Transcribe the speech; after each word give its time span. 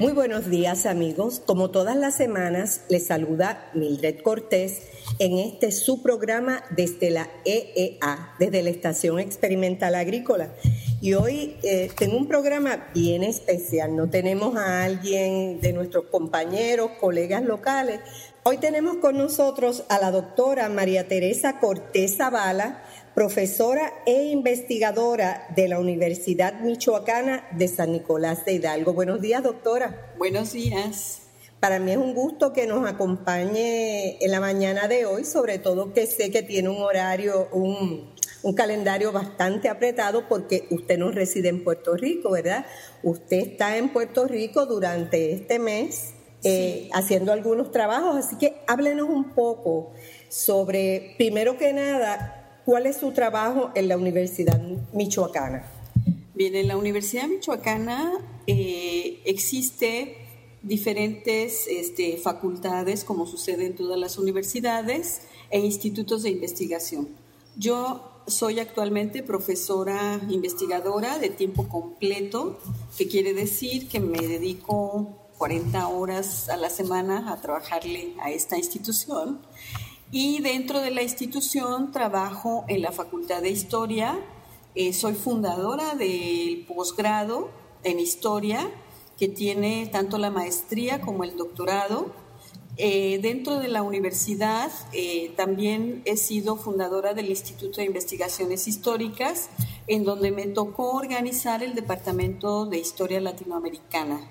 Muy 0.00 0.12
buenos 0.12 0.48
días 0.48 0.86
amigos. 0.86 1.42
Como 1.44 1.70
todas 1.70 1.94
las 1.94 2.16
semanas, 2.16 2.80
les 2.88 3.06
saluda 3.06 3.70
Mildred 3.74 4.22
Cortés 4.22 4.80
en 5.18 5.38
este 5.38 5.72
su 5.72 6.02
programa 6.02 6.64
desde 6.70 7.10
la 7.10 7.28
EEA, 7.44 8.34
desde 8.38 8.62
la 8.62 8.70
Estación 8.70 9.18
Experimental 9.18 9.94
Agrícola. 9.94 10.54
Y 11.02 11.14
hoy 11.14 11.56
eh, 11.62 11.90
tengo 11.96 12.18
un 12.18 12.28
programa 12.28 12.90
bien 12.92 13.22
especial. 13.22 13.96
No 13.96 14.10
tenemos 14.10 14.54
a 14.56 14.84
alguien 14.84 15.58
de 15.62 15.72
nuestros 15.72 16.04
compañeros, 16.06 16.90
colegas 17.00 17.42
locales. 17.42 18.00
Hoy 18.42 18.58
tenemos 18.58 18.96
con 18.96 19.16
nosotros 19.16 19.84
a 19.88 19.98
la 19.98 20.10
doctora 20.10 20.68
María 20.68 21.08
Teresa 21.08 21.58
Cortés 21.58 22.18
Zavala, 22.18 22.82
profesora 23.14 23.94
e 24.04 24.24
investigadora 24.24 25.46
de 25.56 25.68
la 25.68 25.80
Universidad 25.80 26.60
Michoacana 26.60 27.48
de 27.52 27.68
San 27.68 27.92
Nicolás 27.92 28.44
de 28.44 28.52
Hidalgo. 28.52 28.92
Buenos 28.92 29.22
días, 29.22 29.42
doctora. 29.42 30.12
Buenos 30.18 30.52
días. 30.52 31.22
Para 31.60 31.78
mí 31.78 31.92
es 31.92 31.98
un 31.98 32.14
gusto 32.14 32.54
que 32.54 32.66
nos 32.66 32.88
acompañe 32.88 34.16
en 34.22 34.30
la 34.30 34.40
mañana 34.40 34.88
de 34.88 35.04
hoy, 35.04 35.24
sobre 35.24 35.58
todo 35.58 35.92
que 35.92 36.06
sé 36.06 36.30
que 36.30 36.42
tiene 36.42 36.70
un 36.70 36.80
horario, 36.80 37.48
un, 37.52 38.09
calendario 38.54 39.12
bastante 39.12 39.68
apretado 39.68 40.28
porque 40.28 40.66
usted 40.70 40.98
no 40.98 41.10
reside 41.10 41.48
en 41.48 41.62
Puerto 41.62 41.96
Rico, 41.96 42.30
¿verdad? 42.30 42.66
Usted 43.02 43.38
está 43.38 43.76
en 43.76 43.90
Puerto 43.90 44.26
Rico 44.26 44.66
durante 44.66 45.32
este 45.32 45.58
mes 45.58 46.14
eh, 46.42 46.88
haciendo 46.94 47.32
algunos 47.32 47.70
trabajos, 47.70 48.16
así 48.16 48.36
que 48.36 48.62
háblenos 48.66 49.08
un 49.10 49.30
poco 49.34 49.92
sobre, 50.28 51.14
primero 51.18 51.58
que 51.58 51.72
nada, 51.74 52.62
cuál 52.64 52.86
es 52.86 52.96
su 52.96 53.12
trabajo 53.12 53.70
en 53.74 53.88
la 53.88 53.98
Universidad 53.98 54.58
Michoacana. 54.92 55.70
Bien, 56.34 56.54
en 56.54 56.68
la 56.68 56.78
Universidad 56.78 57.26
Michoacana 57.28 58.12
eh, 58.46 59.20
existe 59.26 60.16
diferentes 60.62 61.66
este, 61.68 62.16
facultades, 62.16 63.04
como 63.04 63.26
sucede 63.26 63.66
en 63.66 63.74
todas 63.74 63.98
las 63.98 64.16
universidades, 64.16 65.22
e 65.50 65.58
institutos 65.58 66.22
de 66.22 66.30
investigación. 66.30 67.08
Yo 67.56 68.09
soy 68.30 68.60
actualmente 68.60 69.22
profesora 69.22 70.20
investigadora 70.28 71.18
de 71.18 71.30
tiempo 71.30 71.68
completo, 71.68 72.58
que 72.96 73.08
quiere 73.08 73.34
decir 73.34 73.88
que 73.88 74.00
me 74.00 74.18
dedico 74.18 75.30
40 75.38 75.88
horas 75.88 76.48
a 76.48 76.56
la 76.56 76.70
semana 76.70 77.32
a 77.32 77.40
trabajarle 77.40 78.14
a 78.22 78.30
esta 78.30 78.56
institución. 78.56 79.40
Y 80.12 80.40
dentro 80.40 80.80
de 80.80 80.90
la 80.90 81.02
institución 81.02 81.92
trabajo 81.92 82.64
en 82.68 82.82
la 82.82 82.92
Facultad 82.92 83.42
de 83.42 83.50
Historia, 83.50 84.18
eh, 84.74 84.92
soy 84.92 85.14
fundadora 85.14 85.94
del 85.94 86.64
posgrado 86.66 87.50
en 87.84 88.00
Historia 88.00 88.70
que 89.18 89.28
tiene 89.28 89.86
tanto 89.86 90.16
la 90.16 90.30
maestría 90.30 91.00
como 91.00 91.24
el 91.24 91.36
doctorado. 91.36 92.12
Eh, 92.82 93.18
dentro 93.20 93.58
de 93.58 93.68
la 93.68 93.82
universidad 93.82 94.72
eh, 94.94 95.34
también 95.36 96.00
he 96.06 96.16
sido 96.16 96.56
fundadora 96.56 97.12
del 97.12 97.28
Instituto 97.28 97.82
de 97.82 97.86
Investigaciones 97.86 98.66
Históricas, 98.66 99.50
en 99.86 100.04
donde 100.04 100.30
me 100.30 100.46
tocó 100.46 100.92
organizar 100.92 101.62
el 101.62 101.74
Departamento 101.74 102.64
de 102.64 102.78
Historia 102.78 103.20
Latinoamericana. 103.20 104.26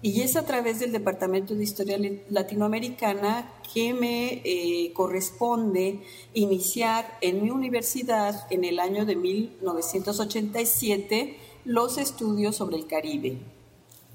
Y 0.00 0.22
es 0.22 0.36
a 0.36 0.46
través 0.46 0.80
del 0.80 0.92
Departamento 0.92 1.54
de 1.54 1.62
Historia 1.62 1.98
Latinoamericana 2.30 3.52
que 3.74 3.92
me 3.92 4.40
eh, 4.44 4.94
corresponde 4.94 6.00
iniciar 6.32 7.18
en 7.20 7.42
mi 7.42 7.50
universidad 7.50 8.46
en 8.48 8.64
el 8.64 8.80
año 8.80 9.04
de 9.04 9.16
1987 9.16 11.36
los 11.66 11.98
estudios 11.98 12.56
sobre 12.56 12.76
el 12.76 12.86
Caribe. 12.86 13.36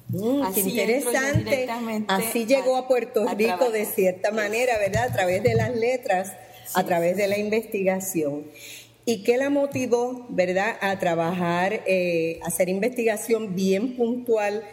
Mm, 0.09 0.53
qué 0.53 0.61
interesante. 0.61 1.67
Así 2.07 2.45
llegó 2.45 2.77
a 2.77 2.88
Puerto 2.88 3.25
Rico 3.35 3.71
de 3.71 3.85
cierta 3.85 4.31
manera, 4.31 4.77
¿verdad? 4.77 5.09
A 5.09 5.13
través 5.13 5.43
de 5.43 5.55
las 5.55 5.75
letras, 5.75 6.33
a 6.73 6.83
través 6.83 7.17
de 7.17 7.27
la 7.27 7.38
investigación. 7.38 8.45
¿Y 9.05 9.23
qué 9.23 9.38
la 9.38 9.49
motivó, 9.49 10.25
verdad, 10.29 10.77
a 10.81 10.97
trabajar, 10.97 11.83
eh, 11.85 12.39
a 12.43 12.47
hacer 12.47 12.69
investigación 12.69 13.55
bien 13.55 13.95
puntual 13.95 14.63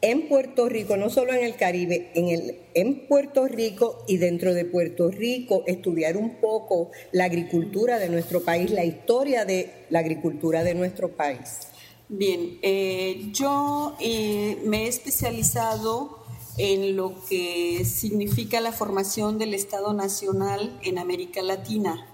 en 0.00 0.28
Puerto 0.28 0.68
Rico, 0.68 0.96
no 0.96 1.10
solo 1.10 1.32
en 1.32 1.44
el 1.44 1.56
Caribe, 1.56 2.10
en, 2.14 2.28
el, 2.28 2.56
en 2.74 3.06
Puerto 3.06 3.46
Rico 3.46 4.04
y 4.06 4.18
dentro 4.18 4.54
de 4.54 4.64
Puerto 4.64 5.10
Rico, 5.10 5.64
estudiar 5.66 6.16
un 6.16 6.36
poco 6.36 6.90
la 7.12 7.24
agricultura 7.24 7.98
de 7.98 8.08
nuestro 8.08 8.42
país, 8.44 8.70
la 8.70 8.84
historia 8.84 9.44
de 9.44 9.70
la 9.90 10.00
agricultura 10.00 10.62
de 10.62 10.74
nuestro 10.74 11.10
país? 11.10 11.68
Bien, 12.10 12.58
eh, 12.62 13.28
yo 13.34 13.94
eh, 14.00 14.62
me 14.64 14.84
he 14.84 14.88
especializado 14.88 16.20
en 16.56 16.96
lo 16.96 17.12
que 17.28 17.84
significa 17.84 18.62
la 18.62 18.72
formación 18.72 19.36
del 19.36 19.52
Estado 19.52 19.92
Nacional 19.92 20.80
en 20.82 20.98
América 20.98 21.42
Latina. 21.42 22.06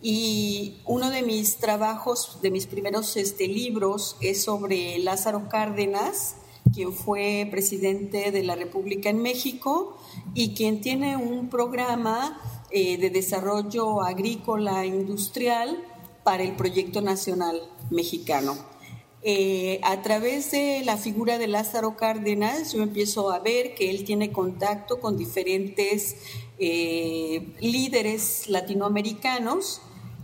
Y 0.00 0.76
uno 0.86 1.10
de 1.10 1.22
mis 1.22 1.56
trabajos, 1.56 2.38
de 2.40 2.52
mis 2.52 2.68
primeros 2.68 3.16
este, 3.16 3.48
libros, 3.48 4.16
es 4.20 4.44
sobre 4.44 4.98
Lázaro 5.00 5.48
Cárdenas, 5.48 6.36
quien 6.72 6.92
fue 6.92 7.48
presidente 7.50 8.30
de 8.30 8.44
la 8.44 8.54
República 8.54 9.10
en 9.10 9.22
México 9.22 9.96
y 10.34 10.54
quien 10.54 10.80
tiene 10.80 11.16
un 11.16 11.48
programa 11.48 12.40
eh, 12.70 12.96
de 12.96 13.10
desarrollo 13.10 14.02
agrícola 14.02 14.86
industrial 14.86 15.84
para 16.22 16.44
el 16.44 16.54
Proyecto 16.54 17.00
Nacional 17.00 17.60
Mexicano. 17.90 18.71
Eh, 19.24 19.78
a 19.84 20.02
través 20.02 20.50
de 20.50 20.82
la 20.84 20.96
figura 20.96 21.38
de 21.38 21.46
Lázaro 21.46 21.96
Cárdenas, 21.96 22.72
yo 22.72 22.82
empiezo 22.82 23.30
a 23.30 23.38
ver 23.38 23.74
que 23.74 23.88
él 23.88 24.02
tiene 24.02 24.32
contacto 24.32 24.98
con 24.98 25.16
diferentes 25.16 26.16
eh, 26.58 27.46
líderes 27.60 28.48
latinoamericanos 28.48 29.80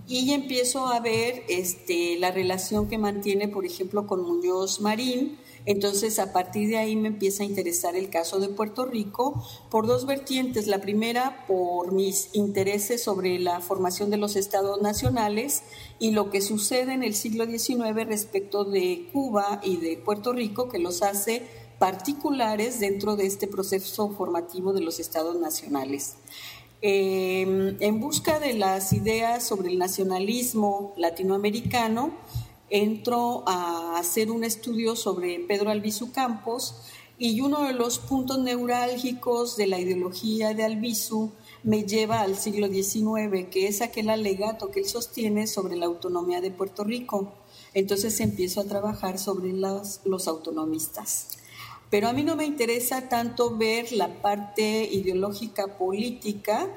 y 0.09 0.33
empiezo 0.33 0.87
a 0.89 0.99
ver 0.99 1.45
este, 1.49 2.19
la 2.19 2.33
relación 2.33 2.89
que 2.89 2.99
mantiene, 2.99 3.47
por 3.47 3.65
ejemplo, 3.65 4.07
con 4.07 4.23
Muñoz 4.23 4.81
Marín, 4.81 5.39
entonces, 5.69 6.19
a 6.19 6.33
partir 6.33 6.71
de 6.71 6.79
ahí 6.79 6.97
me 6.97 7.09
empieza 7.09 7.43
a 7.43 7.47
interesar 7.47 7.95
el 7.95 8.09
caso 8.09 8.41
de 8.41 8.49
Puerto 8.49 8.87
Rico 8.87 9.45
por 9.69 9.87
dos 9.87 10.07
vertientes. 10.07 10.67
La 10.67 10.81
primera, 10.81 11.45
por 11.47 11.93
mis 11.93 12.31
intereses 12.33 13.03
sobre 13.03 13.39
la 13.39 13.61
formación 13.61 14.09
de 14.09 14.17
los 14.17 14.35
estados 14.35 14.81
nacionales 14.81 15.63
y 15.99 16.13
lo 16.13 16.31
que 16.31 16.41
sucede 16.41 16.95
en 16.95 17.03
el 17.03 17.15
siglo 17.15 17.45
XIX 17.45 18.07
respecto 18.07 18.65
de 18.65 19.11
Cuba 19.13 19.61
y 19.63 19.77
de 19.77 19.99
Puerto 19.99 20.33
Rico, 20.33 20.71
que 20.71 20.79
los 20.79 21.03
hace 21.03 21.43
particulares 21.79 22.81
dentro 22.81 23.15
de 23.17 23.27
este 23.27 23.47
proceso 23.47 24.09
formativo 24.09 24.73
de 24.73 24.81
los 24.81 24.99
estados 24.99 25.39
nacionales. 25.39 26.17
Em, 26.81 27.77
en 27.81 28.01
busca 28.01 28.41
de 28.41 28.55
las 28.55 28.95
ideas 28.95 29.47
sobre 29.47 29.69
el 29.69 29.79
nacionalismo 29.79 30.95
latinoamericano, 30.97 32.15
entro 32.71 33.45
a 33.47 33.99
hacer 33.99 34.31
un 34.31 34.45
estudio 34.45 34.97
sobre 34.97 35.41
Pedro 35.41 35.71
Albizu 35.71 36.13
Campos 36.13 36.75
y 37.19 37.41
uno 37.41 37.65
de 37.65 37.73
los 37.73 37.99
puntos 37.99 38.39
neurálgicos 38.39 39.57
de 39.57 39.67
la 39.67 39.81
ideología 39.81 40.55
de 40.55 40.65
Albizu 40.65 41.33
me 41.65 41.83
lleva 41.83 42.21
al 42.21 42.37
siglo 42.37 42.69
XIX, 42.69 43.49
que 43.51 43.67
es 43.67 43.83
aquel 43.83 44.09
alegato 44.09 44.71
que 44.71 44.81
él 44.81 44.87
sostiene 44.87 45.49
sobre 45.49 45.77
la 45.77 45.87
autonomía 45.87 46.41
de 46.41 46.53
Puerto 46.53 46.85
Rico. 46.85 47.33
Entonces 47.75 48.21
empiezo 48.21 48.61
a 48.61 48.65
trabajar 48.65 49.19
sobre 49.19 49.53
los, 49.53 50.01
los 50.05 50.29
autonomistas. 50.29 51.39
Pero 51.91 52.09
a 52.09 52.13
mí 52.13 52.23
no 52.23 52.37
me 52.37 52.45
interesa 52.45 53.09
tanto 53.09 53.57
ver 53.57 53.93
la 53.93 54.23
parte 54.23 54.89
ideológica 54.93 55.79
política 55.79 56.69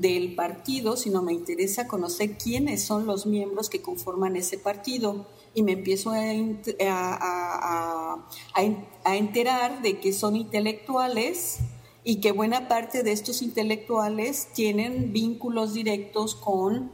del 0.00 0.34
partido, 0.34 0.96
sino 0.96 1.22
me 1.22 1.32
interesa 1.32 1.88
conocer 1.88 2.36
quiénes 2.38 2.82
son 2.82 3.06
los 3.06 3.26
miembros 3.26 3.68
que 3.68 3.82
conforman 3.82 4.36
ese 4.36 4.58
partido 4.58 5.26
y 5.54 5.62
me 5.62 5.72
empiezo 5.72 6.10
a, 6.10 6.20
a, 8.54 9.14
enterar 9.14 9.82
de 9.82 9.98
que 9.98 10.12
son 10.12 10.36
intelectuales 10.36 11.58
y 12.04 12.16
que 12.16 12.32
buena 12.32 12.68
parte 12.68 13.02
de 13.02 13.12
estos 13.12 13.42
intelectuales 13.42 14.48
tienen 14.54 15.12
vínculos 15.12 15.74
directos 15.74 16.34
con, 16.34 16.92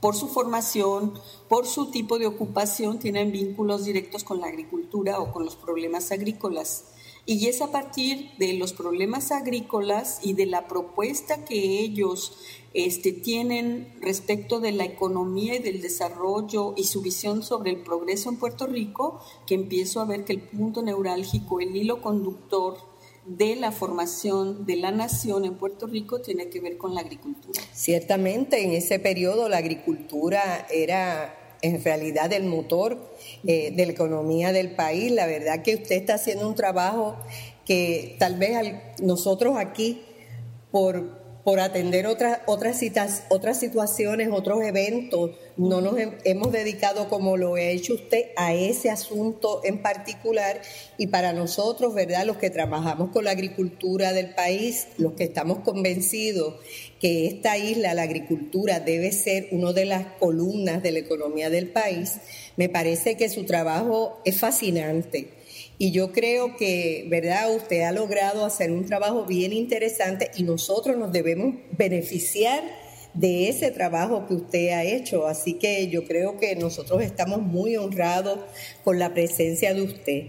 por 0.00 0.14
su 0.14 0.28
formación, 0.28 1.14
por 1.48 1.66
su 1.66 1.90
tipo 1.90 2.18
de 2.18 2.26
ocupación, 2.26 2.98
tienen 2.98 3.32
vínculos 3.32 3.84
directos 3.84 4.22
con 4.22 4.40
la 4.40 4.48
agricultura 4.48 5.18
o 5.18 5.32
con 5.32 5.44
los 5.44 5.56
problemas 5.56 6.12
agrícolas. 6.12 6.84
Y 7.30 7.46
es 7.46 7.60
a 7.60 7.70
partir 7.70 8.30
de 8.38 8.54
los 8.54 8.72
problemas 8.72 9.32
agrícolas 9.32 10.20
y 10.22 10.32
de 10.32 10.46
la 10.46 10.66
propuesta 10.66 11.44
que 11.44 11.78
ellos 11.80 12.38
este, 12.72 13.12
tienen 13.12 13.94
respecto 14.00 14.60
de 14.60 14.72
la 14.72 14.86
economía 14.86 15.56
y 15.56 15.58
del 15.58 15.82
desarrollo 15.82 16.72
y 16.74 16.84
su 16.84 17.02
visión 17.02 17.42
sobre 17.42 17.70
el 17.70 17.82
progreso 17.82 18.30
en 18.30 18.38
Puerto 18.38 18.66
Rico, 18.66 19.20
que 19.46 19.56
empiezo 19.56 20.00
a 20.00 20.06
ver 20.06 20.24
que 20.24 20.32
el 20.32 20.40
punto 20.40 20.80
neurálgico, 20.80 21.60
el 21.60 21.76
hilo 21.76 22.00
conductor 22.00 22.78
de 23.26 23.56
la 23.56 23.72
formación 23.72 24.64
de 24.64 24.76
la 24.76 24.90
nación 24.90 25.44
en 25.44 25.58
Puerto 25.58 25.86
Rico 25.86 26.22
tiene 26.22 26.48
que 26.48 26.60
ver 26.60 26.78
con 26.78 26.94
la 26.94 27.02
agricultura. 27.02 27.60
Ciertamente, 27.74 28.64
en 28.64 28.72
ese 28.72 28.98
periodo 29.00 29.50
la 29.50 29.58
agricultura 29.58 30.66
era 30.70 31.58
en 31.60 31.84
realidad 31.84 32.32
el 32.32 32.44
motor 32.44 32.98
eh, 33.46 33.72
de 33.72 33.86
la 33.86 33.92
economía 33.92 34.52
del 34.52 34.72
país. 34.74 35.12
La 35.12 35.26
verdad 35.26 35.62
que 35.62 35.74
usted 35.74 35.96
está 35.96 36.14
haciendo 36.14 36.48
un 36.48 36.54
trabajo 36.54 37.16
que 37.64 38.16
tal 38.18 38.36
vez 38.38 38.74
nosotros 39.00 39.56
aquí, 39.56 40.02
por 40.70 41.18
por 41.48 41.60
atender 41.60 42.06
otras, 42.06 42.40
otras, 42.44 42.78
citas, 42.78 43.22
otras 43.30 43.58
situaciones, 43.58 44.28
otros 44.30 44.62
eventos. 44.62 45.30
No 45.56 45.80
nos 45.80 45.94
hemos 46.24 46.52
dedicado, 46.52 47.08
como 47.08 47.38
lo 47.38 47.54
ha 47.54 47.62
hecho 47.62 47.94
usted, 47.94 48.26
a 48.36 48.52
ese 48.52 48.90
asunto 48.90 49.62
en 49.64 49.80
particular. 49.80 50.60
Y 50.98 51.06
para 51.06 51.32
nosotros, 51.32 51.94
¿verdad? 51.94 52.26
Los 52.26 52.36
que 52.36 52.50
trabajamos 52.50 53.12
con 53.12 53.24
la 53.24 53.30
agricultura 53.30 54.12
del 54.12 54.34
país, 54.34 54.88
los 54.98 55.14
que 55.14 55.24
estamos 55.24 55.60
convencidos 55.60 56.56
que 57.00 57.26
esta 57.28 57.56
isla, 57.56 57.94
la 57.94 58.02
agricultura, 58.02 58.80
debe 58.80 59.10
ser 59.10 59.48
una 59.50 59.72
de 59.72 59.86
las 59.86 60.04
columnas 60.18 60.82
de 60.82 60.92
la 60.92 60.98
economía 60.98 61.48
del 61.48 61.70
país, 61.70 62.18
me 62.58 62.68
parece 62.68 63.16
que 63.16 63.30
su 63.30 63.46
trabajo 63.46 64.20
es 64.24 64.40
fascinante 64.40 65.28
y 65.78 65.92
yo 65.92 66.10
creo 66.10 66.56
que, 66.56 67.06
¿verdad? 67.08 67.54
Usted 67.54 67.82
ha 67.82 67.92
logrado 67.92 68.44
hacer 68.44 68.72
un 68.72 68.84
trabajo 68.84 69.24
bien 69.24 69.52
interesante 69.52 70.32
y 70.36 70.42
nosotros 70.42 70.96
nos 70.96 71.12
debemos 71.12 71.54
beneficiar 71.78 72.64
de 73.14 73.48
ese 73.48 73.70
trabajo 73.70 74.26
que 74.26 74.34
usted 74.34 74.70
ha 74.70 74.82
hecho. 74.82 75.28
Así 75.28 75.54
que 75.54 75.86
yo 75.86 76.04
creo 76.04 76.36
que 76.36 76.56
nosotros 76.56 77.00
estamos 77.02 77.40
muy 77.42 77.76
honrados 77.76 78.40
con 78.82 78.98
la 78.98 79.14
presencia 79.14 79.72
de 79.72 79.82
usted. 79.82 80.22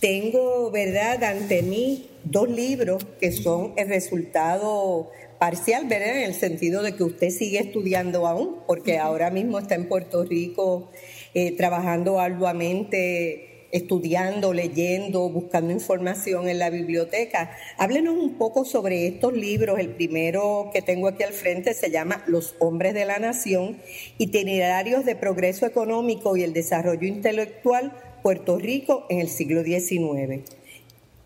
Tengo, 0.00 0.70
¿verdad?, 0.70 1.24
ante 1.24 1.62
mí 1.62 2.10
dos 2.24 2.50
libros 2.50 3.06
que 3.18 3.32
son 3.32 3.72
el 3.78 3.88
resultado 3.88 5.10
parcial, 5.38 5.86
¿verdad?, 5.88 6.18
en 6.18 6.24
el 6.24 6.34
sentido 6.34 6.82
de 6.82 6.94
que 6.94 7.04
usted 7.04 7.30
sigue 7.30 7.58
estudiando 7.58 8.26
aún, 8.26 8.56
porque 8.66 8.98
ahora 8.98 9.30
mismo 9.30 9.58
está 9.58 9.76
en 9.76 9.88
Puerto 9.88 10.24
Rico 10.24 10.90
eh, 11.34 11.56
trabajando 11.56 12.20
arduamente 12.20 13.50
estudiando, 13.72 14.52
leyendo, 14.52 15.28
buscando 15.28 15.72
información 15.72 16.48
en 16.48 16.58
la 16.58 16.70
biblioteca. 16.70 17.56
Háblenos 17.78 18.16
un 18.16 18.34
poco 18.34 18.64
sobre 18.64 19.06
estos 19.06 19.32
libros. 19.32 19.78
El 19.78 19.90
primero 19.90 20.70
que 20.72 20.82
tengo 20.82 21.08
aquí 21.08 21.22
al 21.22 21.32
frente 21.32 21.74
se 21.74 21.90
llama 21.90 22.24
Los 22.26 22.54
hombres 22.58 22.94
de 22.94 23.04
la 23.04 23.18
nación, 23.18 23.78
itinerarios 24.18 25.04
de 25.04 25.16
progreso 25.16 25.66
económico 25.66 26.36
y 26.36 26.42
el 26.42 26.52
desarrollo 26.52 27.06
intelectual 27.06 27.92
Puerto 28.22 28.58
Rico 28.58 29.06
en 29.08 29.20
el 29.20 29.28
siglo 29.28 29.62
XIX. 29.62 30.42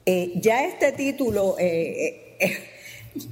Eh, 0.07 0.33
ya 0.37 0.65
este 0.65 0.93
título... 0.93 1.57
Eh, 1.59 2.21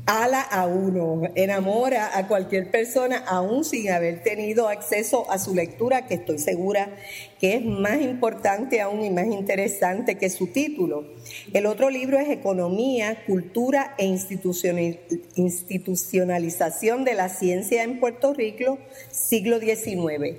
ala 0.07 0.41
a 0.41 0.67
uno, 0.67 1.23
enamora 1.35 2.17
a 2.17 2.29
cualquier 2.29 2.71
persona 2.71 3.19
aún 3.27 3.65
sin 3.65 3.91
haber 3.91 4.23
tenido 4.23 4.69
acceso 4.69 5.29
a 5.31 5.39
su 5.39 5.55
lectura, 5.55 6.07
que 6.07 6.15
estoy 6.15 6.39
segura 6.39 6.95
que 7.41 7.57
es 7.57 7.65
más 7.65 8.01
importante 8.01 8.81
aún 8.81 9.05
y 9.05 9.11
más 9.11 9.27
interesante 9.27 10.17
que 10.17 10.31
su 10.31 10.47
título. 10.47 11.05
El 11.53 11.67
otro 11.67 11.91
libro 11.91 12.19
es 12.19 12.29
Economía, 12.29 13.25
Cultura 13.27 13.97
e 13.99 14.07
Institucionalización 14.07 17.05
de 17.05 17.15
la 17.15 17.29
Ciencia 17.29 17.83
en 17.83 17.99
Puerto 17.99 18.33
Rico, 18.33 18.79
siglo 19.11 19.59
XIX. 19.59 20.39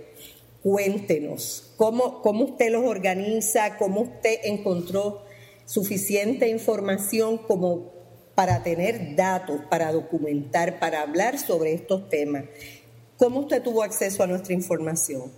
Cuéntenos, 0.62 1.74
¿cómo, 1.76 2.22
cómo 2.22 2.46
usted 2.46 2.72
los 2.72 2.86
organiza? 2.86 3.78
¿Cómo 3.78 4.00
usted 4.02 4.40
encontró 4.46 5.26
suficiente 5.66 6.48
información 6.48 7.38
como 7.38 7.92
para 8.36 8.64
tener 8.64 9.16
datos, 9.16 9.62
para 9.70 9.92
documentar, 9.92 10.80
para 10.80 11.02
hablar 11.02 11.38
sobre 11.40 11.74
estos 11.74 12.10
temas. 12.10 12.46
¿Cómo 13.18 13.42
usted 13.42 13.62
tuvo 13.62 13.84
acceso 13.84 14.24
a 14.24 14.28
nuestra 14.28 14.54
información? 14.54 15.32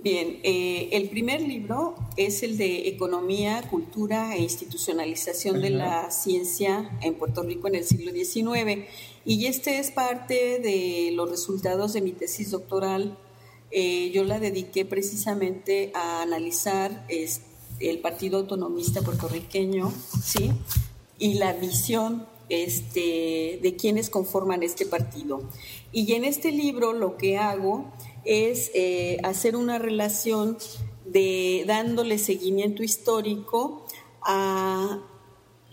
Bien, 0.00 0.38
eh, 0.44 0.90
el 0.92 1.08
primer 1.08 1.40
libro 1.40 1.96
es 2.16 2.44
el 2.44 2.56
de 2.56 2.88
Economía, 2.88 3.64
Cultura 3.68 4.36
e 4.36 4.40
Institucionalización 4.42 5.60
de 5.60 5.70
la 5.70 6.12
Ciencia 6.12 6.96
en 7.02 7.14
Puerto 7.14 7.42
Rico 7.42 7.66
en 7.66 7.74
el 7.74 7.84
siglo 7.84 8.12
XIX. 8.12 8.86
Y 9.24 9.46
este 9.46 9.80
es 9.80 9.90
parte 9.90 10.60
de 10.60 11.10
los 11.14 11.28
resultados 11.28 11.94
de 11.94 12.00
mi 12.00 12.12
tesis 12.12 12.52
doctoral. 12.52 13.18
Eh, 13.72 14.12
yo 14.12 14.22
la 14.22 14.38
dediqué 14.38 14.84
precisamente 14.84 15.90
a 15.94 16.22
analizar 16.22 17.04
el 17.80 17.98
Partido 17.98 18.38
Autonomista 18.38 19.02
puertorriqueño, 19.02 19.92
¿sí? 20.22 20.52
Y 21.18 21.34
la 21.34 21.52
visión 21.52 22.26
este, 22.48 23.58
de 23.62 23.76
quienes 23.76 24.10
conforman 24.10 24.62
este 24.62 24.86
partido. 24.86 25.42
Y 25.92 26.14
en 26.14 26.24
este 26.24 26.52
libro 26.52 26.92
lo 26.92 27.16
que 27.16 27.36
hago 27.36 27.92
es 28.24 28.70
eh, 28.74 29.18
hacer 29.22 29.56
una 29.56 29.78
relación 29.78 30.56
de 31.04 31.64
dándole 31.66 32.18
seguimiento 32.18 32.82
histórico 32.82 33.86
a 34.22 35.00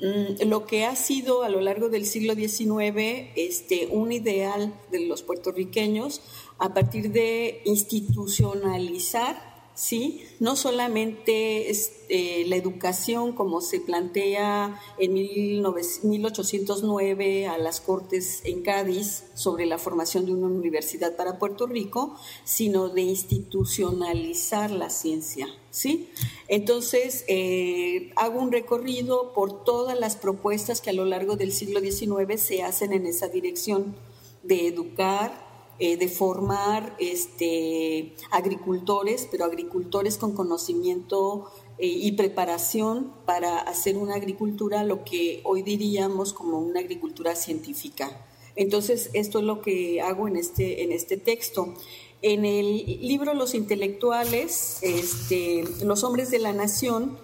mm, 0.02 0.48
lo 0.48 0.66
que 0.66 0.86
ha 0.86 0.96
sido 0.96 1.44
a 1.44 1.50
lo 1.50 1.62
largo 1.62 1.90
del 1.90 2.06
siglo 2.06 2.36
XIX 2.36 3.32
este, 3.36 3.88
un 3.92 4.12
ideal 4.12 4.74
de 4.92 5.06
los 5.06 5.24
puertorriqueños 5.24 6.22
a 6.58 6.74
partir 6.74 7.12
de 7.12 7.62
institucionalizar 7.66 9.55
¿sí? 9.76 10.24
No 10.40 10.56
solamente 10.56 11.70
este, 11.70 12.46
la 12.46 12.56
educación 12.56 13.34
como 13.34 13.62
se 13.62 13.82
plantea 13.82 14.80
en 14.98 15.14
1809 15.14 17.48
a 17.48 17.58
las 17.58 17.82
Cortes 17.82 18.42
en 18.46 18.62
Cádiz 18.64 19.26
sobre 19.36 19.66
la 19.66 19.78
formación 19.78 20.26
de 20.26 20.32
una 20.34 20.48
universidad 20.48 21.16
para 21.16 21.38
Puerto 21.38 21.68
Rico, 21.68 22.16
sino 22.46 22.90
de 22.90 23.02
institucionalizar 23.02 24.72
la 24.72 24.90
ciencia, 24.90 25.48
¿sí? 25.70 26.10
Entonces, 26.48 27.26
eh, 27.28 28.12
hago 28.16 28.40
un 28.40 28.52
recorrido 28.52 29.34
por 29.34 29.64
todas 29.66 30.00
las 30.00 30.16
propuestas 30.16 30.82
que 30.82 30.90
a 30.90 30.94
lo 30.94 31.06
largo 31.06 31.36
del 31.36 31.52
siglo 31.52 31.82
XIX 31.82 32.42
se 32.42 32.64
hacen 32.64 32.94
en 32.94 33.06
esa 33.06 33.28
dirección 33.28 33.96
de 34.44 34.68
educar, 34.68 35.45
eh, 35.78 35.98
de 35.98 36.08
formar 36.08 36.96
este, 37.00 38.16
agricultores, 38.32 39.28
pero 39.30 39.44
agricultores 39.44 40.18
con 40.18 40.34
conocimiento 40.34 41.52
eh, 41.78 41.88
y 41.88 42.14
preparación 42.14 43.12
para 43.26 43.60
hacer 43.60 43.98
una 43.98 44.16
agricultura, 44.16 44.86
lo 44.86 45.04
que 45.04 45.42
hoy 45.44 45.64
diríamos 45.64 46.32
como 46.32 46.60
una 46.60 46.80
agricultura 46.80 47.36
científica. 47.36 48.26
Entonces, 48.56 49.10
esto 49.12 49.40
es 49.40 49.46
lo 49.46 49.62
que 49.62 50.00
hago 50.00 50.30
en 50.30 50.38
este, 50.38 50.84
en 50.84 50.94
este 50.94 51.18
texto. 51.18 51.74
En 52.22 52.46
el 52.46 52.86
libro 53.02 53.34
Los 53.34 53.54
intelectuales, 53.54 54.80
este, 54.82 55.66
los 55.84 56.06
hombres 56.06 56.32
de 56.32 56.40
la 56.40 56.54
nación, 56.54 57.18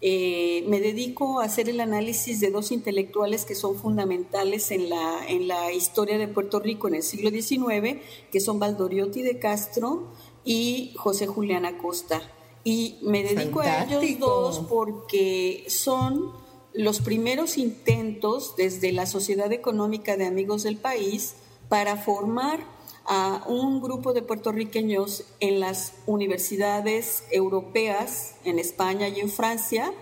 eh, 0.00 0.64
me 0.68 0.80
dedico 0.80 1.40
a 1.40 1.44
hacer 1.44 1.68
el 1.68 1.80
análisis 1.80 2.40
de 2.40 2.50
dos 2.50 2.70
intelectuales 2.70 3.44
que 3.44 3.56
son 3.56 3.76
fundamentales 3.76 4.70
en 4.70 4.88
la, 4.90 5.26
en 5.26 5.48
la 5.48 5.72
historia 5.72 6.18
de 6.18 6.28
Puerto 6.28 6.60
Rico 6.60 6.86
en 6.86 6.94
el 6.94 7.02
siglo 7.02 7.30
XIX, 7.30 7.98
que 8.30 8.40
son 8.40 8.60
Valdoriotti 8.60 9.22
de 9.22 9.40
Castro 9.40 10.12
y 10.44 10.94
José 10.96 11.26
Julián 11.26 11.66
Acosta. 11.66 12.22
Y 12.62 12.98
me 13.02 13.24
dedico 13.24 13.60
a 13.60 13.84
ellos 13.84 14.04
dos 14.20 14.60
porque 14.68 15.64
son 15.68 16.32
los 16.72 17.00
primeros 17.00 17.58
intentos 17.58 18.54
desde 18.56 18.92
la 18.92 19.06
Sociedad 19.06 19.52
Económica 19.52 20.16
de 20.16 20.26
Amigos 20.26 20.62
del 20.62 20.76
País 20.76 21.34
para 21.68 21.96
formar 21.96 22.77
a 23.08 23.42
un 23.48 23.80
grupo 23.80 24.12
de 24.12 24.20
puertorriqueños 24.20 25.24
en 25.40 25.60
las 25.60 25.94
universidades 26.06 27.24
europeas, 27.30 28.34
en 28.44 28.58
España 28.58 29.08
y 29.08 29.20
en 29.20 29.30
Francia, 29.30 29.92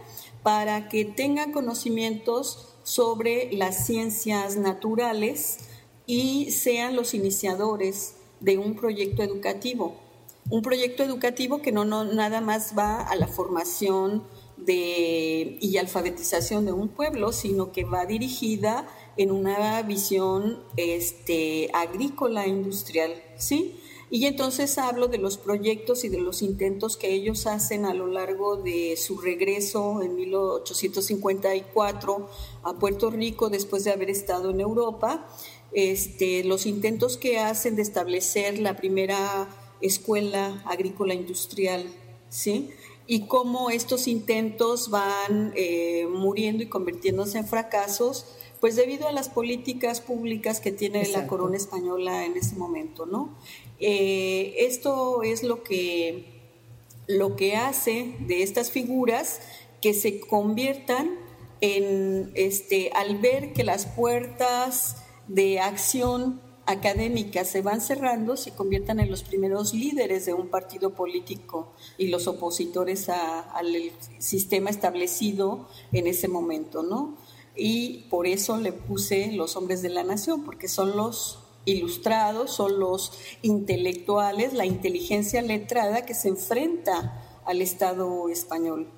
para 0.43 0.89
que 0.89 1.05
tengan 1.05 1.53
conocimientos 1.53 2.75
sobre 2.83 3.53
las 3.53 3.87
ciencias 3.87 4.57
naturales 4.57 5.59
y 6.07 6.51
sean 6.51 6.97
los 6.97 7.15
iniciadores 7.15 8.15
de 8.41 8.59
un 8.59 8.75
proyecto 8.75 9.23
educativo. 9.23 9.97
Un 10.51 10.63
proyecto 10.63 11.05
educativo 11.05 11.63
que 11.63 11.73
no, 11.73 11.85
nada 11.85 12.41
más 12.41 12.75
va 12.77 13.03
a 13.03 13.15
la 13.15 13.29
formación 13.29 14.25
de, 14.57 15.59
y 15.61 15.77
alfabetización 15.77 16.65
de 16.65 16.73
un 16.73 16.89
pueblo, 16.89 17.33
sino 17.33 17.73
que 17.73 17.85
va 17.85 18.05
dirigida 18.05 18.89
en 19.17 19.31
una 19.31 19.81
visión 19.83 20.63
este, 20.77 21.71
agrícola 21.73 22.47
industrial, 22.47 23.23
¿sí? 23.37 23.81
Y 24.09 24.27
entonces 24.27 24.79
hablo 24.79 25.09
de 25.09 25.19
los 25.19 25.37
proyectos 25.37 26.05
y 26.05 26.09
de 26.09 26.19
los 26.19 26.43
intentos 26.43 26.97
que 26.97 27.13
ellos 27.13 27.47
hacen 27.47 27.85
a 27.85 27.93
lo 27.93 28.07
largo 28.07 28.57
de 28.57 28.97
su 28.97 29.19
regreso 29.19 30.01
en 30.01 30.15
1854 30.15 32.31
a 32.63 32.75
Puerto 32.75 33.11
Rico 33.11 33.51
después 33.51 33.83
de 33.83 33.91
haber 33.91 34.11
estado 34.11 34.51
en 34.51 34.61
Europa, 34.61 35.27
este, 35.73 36.45
los 36.45 36.67
intentos 36.67 37.17
que 37.17 37.41
hacen 37.41 37.75
de 37.75 37.83
establecer 37.83 38.61
la 38.61 38.77
primera 38.77 39.49
escuela 39.81 40.63
agrícola 40.67 41.15
industrial, 41.15 41.85
¿sí? 42.29 42.71
y 43.07 43.27
cómo 43.27 43.71
estos 43.71 44.09
intentos 44.09 44.91
van 44.91 45.53
eh, 45.55 46.09
muriendo 46.11 46.63
y 46.63 46.67
convirtiéndose 46.67 47.39
en 47.39 47.47
fracasos, 47.47 48.27
pues 48.61 48.77
debido 48.77 49.09
a 49.09 49.13
las 49.13 49.29
políticas 49.29 50.01
públicas 50.01 50.61
que 50.61 50.73
tiene 50.73 51.07
la 51.09 51.27
corona 51.27 51.57
española 51.57 52.25
en 52.25 52.37
ese 52.37 52.57
momento, 52.57 53.07
¿no? 53.07 53.35
Eh, 53.79 54.55
esto 54.59 55.23
es 55.23 55.43
lo 55.43 55.63
que, 55.63 56.25
lo 57.07 57.37
que 57.37 57.57
hace 57.57 58.15
de 58.21 58.43
estas 58.43 58.71
figuras 58.71 59.41
que 59.83 59.95
se 59.95 60.21
conviertan 60.21 61.19
en, 61.61 62.33
este, 62.35 62.91
al 62.95 63.19
ver 63.19 63.53
que 63.53 63.65
las 63.65 63.87
puertas 63.87 64.97
de 65.29 65.61
acción 65.61 66.41
académica 66.67 67.45
se 67.45 67.63
van 67.63 67.81
cerrando, 67.81 68.37
se 68.37 68.53
conviertan 68.53 68.99
en 68.99 69.11
los 69.11 69.23
primeros 69.23 69.73
líderes 69.73 70.27
de 70.27 70.35
un 70.35 70.49
partido 70.49 70.91
político 70.95 71.73
y 71.97 72.09
los 72.09 72.27
opositores 72.27 73.09
al 73.09 73.93
sistema 74.19 74.71
establecido 74.71 75.69
en 75.93 76.09
ese 76.09 76.27
momento, 76.27 76.83
¿no? 76.83 77.17
Y 77.57 78.07
por 78.11 78.27
eso 78.27 78.59
le 78.59 78.73
puse 78.73 79.33
los 79.33 79.57
hombres 79.57 79.83
de 79.83 79.89
la 79.89 80.05
nación, 80.05 80.45
porque 80.45 80.69
son 80.69 80.97
los 80.97 81.41
ilustrados, 81.65 82.53
son 82.55 82.79
los 82.79 83.13
intelectuales, 83.43 84.53
la 84.53 84.67
inteligencia 84.67 85.43
letrada 85.43 86.05
que 86.05 86.15
se 86.15 86.29
enfrenta 86.29 87.41
al 87.45 87.63
Estado 87.63 88.29
español. 88.29 88.89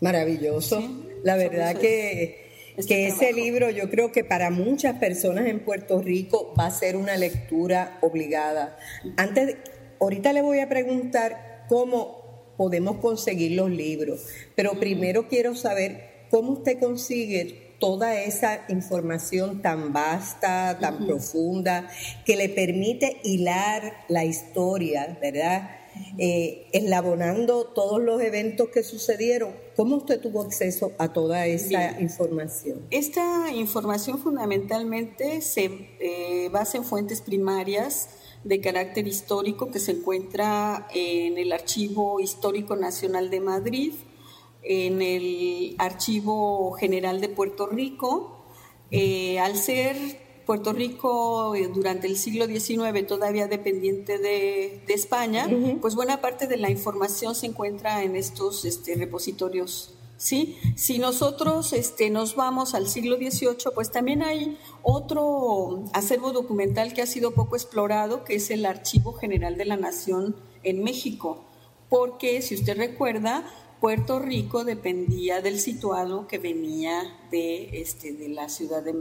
Maravilloso. 0.00 0.82
la 1.22 1.36
verdad 1.36 1.76
que 1.76 2.50
que 2.86 3.08
ese 3.08 3.32
libro 3.32 3.70
yo 3.70 3.90
creo 3.90 4.12
que 4.12 4.24
para 4.24 4.50
muchas 4.50 4.98
personas 4.98 5.46
en 5.46 5.60
Puerto 5.60 6.00
Rico 6.00 6.54
va 6.58 6.66
a 6.66 6.70
ser 6.70 6.96
una 6.96 7.16
lectura 7.16 7.98
obligada. 8.00 8.78
Antes, 9.16 9.56
ahorita 10.00 10.32
le 10.32 10.42
voy 10.42 10.60
a 10.60 10.68
preguntar 10.68 11.66
cómo 11.68 12.54
podemos 12.56 12.96
conseguir 12.96 13.52
los 13.52 13.70
libros, 13.70 14.26
pero 14.54 14.78
primero 14.78 15.28
quiero 15.28 15.54
saber 15.54 16.26
cómo 16.30 16.52
usted 16.52 16.78
consigue 16.78 17.69
toda 17.80 18.14
esa 18.14 18.60
información 18.68 19.62
tan 19.62 19.92
vasta, 19.92 20.78
tan 20.78 21.06
profunda, 21.06 21.88
que 22.24 22.36
le 22.36 22.48
permite 22.48 23.20
hilar 23.24 24.04
la 24.08 24.24
historia, 24.24 25.18
¿verdad? 25.20 25.80
eh, 26.18 26.68
eslabonando 26.72 27.64
todos 27.64 28.00
los 28.00 28.20
eventos 28.20 28.68
que 28.68 28.82
sucedieron. 28.82 29.52
¿Cómo 29.76 29.96
usted 29.96 30.20
tuvo 30.20 30.42
acceso 30.42 30.92
a 30.98 31.12
toda 31.12 31.46
esa 31.46 32.00
información? 32.00 32.86
Esta 32.90 33.50
información 33.52 34.18
fundamentalmente 34.18 35.40
se 35.40 35.64
eh, 36.00 36.48
basa 36.50 36.78
en 36.78 36.84
fuentes 36.84 37.20
primarias 37.20 38.10
de 38.44 38.60
carácter 38.60 39.06
histórico 39.06 39.70
que 39.70 39.80
se 39.80 39.92
encuentra 39.92 40.86
en 40.94 41.38
el 41.38 41.52
Archivo 41.52 42.20
Histórico 42.20 42.76
Nacional 42.76 43.30
de 43.30 43.40
Madrid, 43.40 43.92
en 44.62 45.02
el 45.02 45.74
Archivo 45.78 46.72
General 46.72 47.20
de 47.20 47.28
Puerto 47.28 47.66
Rico. 47.66 48.44
Eh, 48.90 49.38
al 49.38 49.56
ser 49.56 49.96
Puerto 50.46 50.72
Rico 50.72 51.54
eh, 51.54 51.70
durante 51.72 52.06
el 52.06 52.16
siglo 52.16 52.46
XIX 52.46 53.06
todavía 53.06 53.46
dependiente 53.46 54.18
de, 54.18 54.82
España, 54.88 55.48
pues 55.80 55.94
buena 55.94 56.20
parte 56.20 56.48
de 56.48 56.56
la 56.56 56.70
información 56.70 57.36
se 57.36 57.46
encuentra 57.46 58.02
en 58.02 58.16
estos 58.16 58.64
este, 58.64 58.96
repositorios. 58.96 59.94
¿sí? 60.16 60.58
Si 60.76 60.98
nosotros 60.98 61.72
este, 61.72 62.10
nos 62.10 62.36
vamos 62.36 62.74
al 62.74 62.88
siglo 62.88 63.16
XVIII, 63.16 63.72
pues 63.74 63.90
también 63.90 64.22
hay 64.22 64.58
otro 64.82 65.84
acervo 65.92 66.32
documental 66.32 66.92
que 66.92 67.02
ha 67.02 67.06
sido 67.06 67.32
poco 67.32 67.56
explorado, 67.56 68.24
que 68.24 68.34
es 68.34 68.50
el 68.50 68.66
Archivo 68.66 69.12
General 69.12 69.56
de 69.56 69.64
la 69.64 69.76
Nación 69.76 70.36
en 70.62 70.82
México, 70.82 71.44
porque 71.88 72.42
si 72.42 72.54
usted 72.54 72.76
recuerda, 72.76 73.44
Puerto 73.80 74.18
Rico 74.18 74.64
dependía 74.64 75.40
del 75.40 75.58
situado 75.58 76.26
que 76.26 76.38
venía 76.38 77.16
de, 77.30 77.80
este, 77.80 78.12
de 78.12 78.28
la 78.28 78.48
ciudad 78.48 78.82
de, 78.82 78.94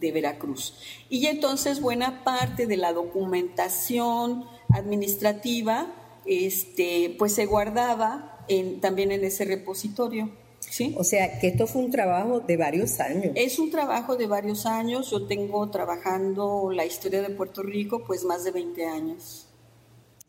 de 0.00 0.12
Veracruz. 0.12 0.74
Y 1.08 1.26
entonces 1.26 1.80
buena 1.80 2.24
parte 2.24 2.66
de 2.66 2.76
la 2.76 2.92
documentación 2.92 4.44
administrativa 4.70 5.94
este, 6.24 7.14
pues 7.18 7.34
se 7.34 7.46
guardaba 7.46 8.44
en, 8.48 8.80
también 8.80 9.12
en 9.12 9.24
ese 9.24 9.44
repositorio. 9.44 10.30
¿sí? 10.60 10.94
O 10.98 11.04
sea, 11.04 11.38
que 11.38 11.48
esto 11.48 11.66
fue 11.66 11.82
un 11.82 11.90
trabajo 11.90 12.40
de 12.40 12.56
varios 12.56 13.00
años. 13.00 13.32
Es 13.34 13.58
un 13.58 13.70
trabajo 13.70 14.16
de 14.16 14.26
varios 14.26 14.66
años. 14.66 15.10
Yo 15.10 15.26
tengo 15.26 15.68
trabajando 15.70 16.70
la 16.72 16.84
historia 16.84 17.22
de 17.22 17.30
Puerto 17.30 17.62
Rico 17.62 18.04
pues 18.06 18.24
más 18.24 18.44
de 18.44 18.52
20 18.52 18.86
años. 18.86 19.46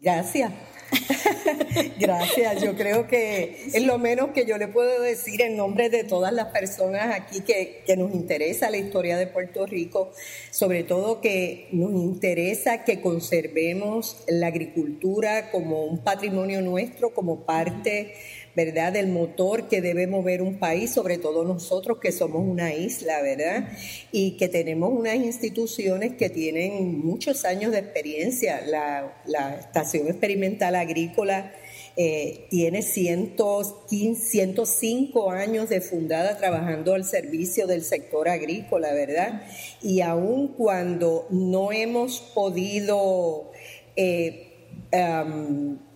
Gracias. 0.04 0.52
Gracias, 1.98 2.62
yo 2.62 2.76
creo 2.76 3.08
que 3.08 3.68
es 3.74 3.84
lo 3.84 3.98
menos 3.98 4.32
que 4.32 4.46
yo 4.46 4.58
le 4.58 4.68
puedo 4.68 5.02
decir 5.02 5.42
en 5.42 5.56
nombre 5.56 5.90
de 5.90 6.04
todas 6.04 6.34
las 6.34 6.48
personas 6.48 7.16
aquí 7.16 7.40
que, 7.40 7.84
que, 7.88 7.96
nos 7.96 8.14
interesa 8.14 8.70
la 8.70 8.78
historia 8.78 9.18
de 9.18 9.28
Puerto 9.28 9.66
Rico, 9.66 10.12
sobre 10.52 10.84
todo 10.84 11.22
que 11.22 11.70
nos 11.72 11.94
interesa 11.94 12.84
que 12.84 13.00
conservemos 13.00 14.24
la 14.28 14.48
agricultura 14.48 15.52
como 15.52 15.86
un 15.86 16.04
patrimonio 16.04 16.62
nuestro, 16.62 17.14
como 17.14 17.46
parte 17.46 18.14
¿verdad? 18.56 18.94
Del 18.94 19.08
motor 19.08 19.68
que 19.68 19.82
debe 19.82 20.06
mover 20.06 20.42
un 20.42 20.60
país, 20.60 20.92
sobre 20.92 21.18
todo 21.18 21.44
nosotros 21.44 21.98
que 22.00 22.12
somos 22.12 22.44
una 22.46 22.74
isla, 22.74 23.22
¿verdad? 23.22 23.70
Y 24.12 24.38
que 24.38 24.48
tenemos 24.48 24.92
unas 24.92 25.16
instituciones 25.16 26.14
que 26.14 26.30
tienen 26.30 27.00
muchos 27.04 27.46
años 27.46 27.72
de 27.72 27.80
experiencia. 27.80 28.62
La, 28.66 29.20
Estación 29.60 30.08
Experimental 30.08 30.76
Agrícola 30.76 31.52
eh, 31.96 32.46
tiene 32.50 32.84
115, 32.84 34.22
105 34.22 35.32
años 35.32 35.70
de 35.70 35.82
fundada 35.82 36.38
trabajando 36.38 36.94
al 36.94 37.06
servicio 37.06 37.66
del 37.66 37.84
sector 37.84 38.30
agrícola, 38.30 38.94
¿verdad? 38.94 39.44
Y 39.82 40.02
aun 40.02 40.50
cuando 40.50 41.26
no 41.32 41.72
hemos 41.72 42.20
podido 42.20 43.52
eh, 43.96 44.50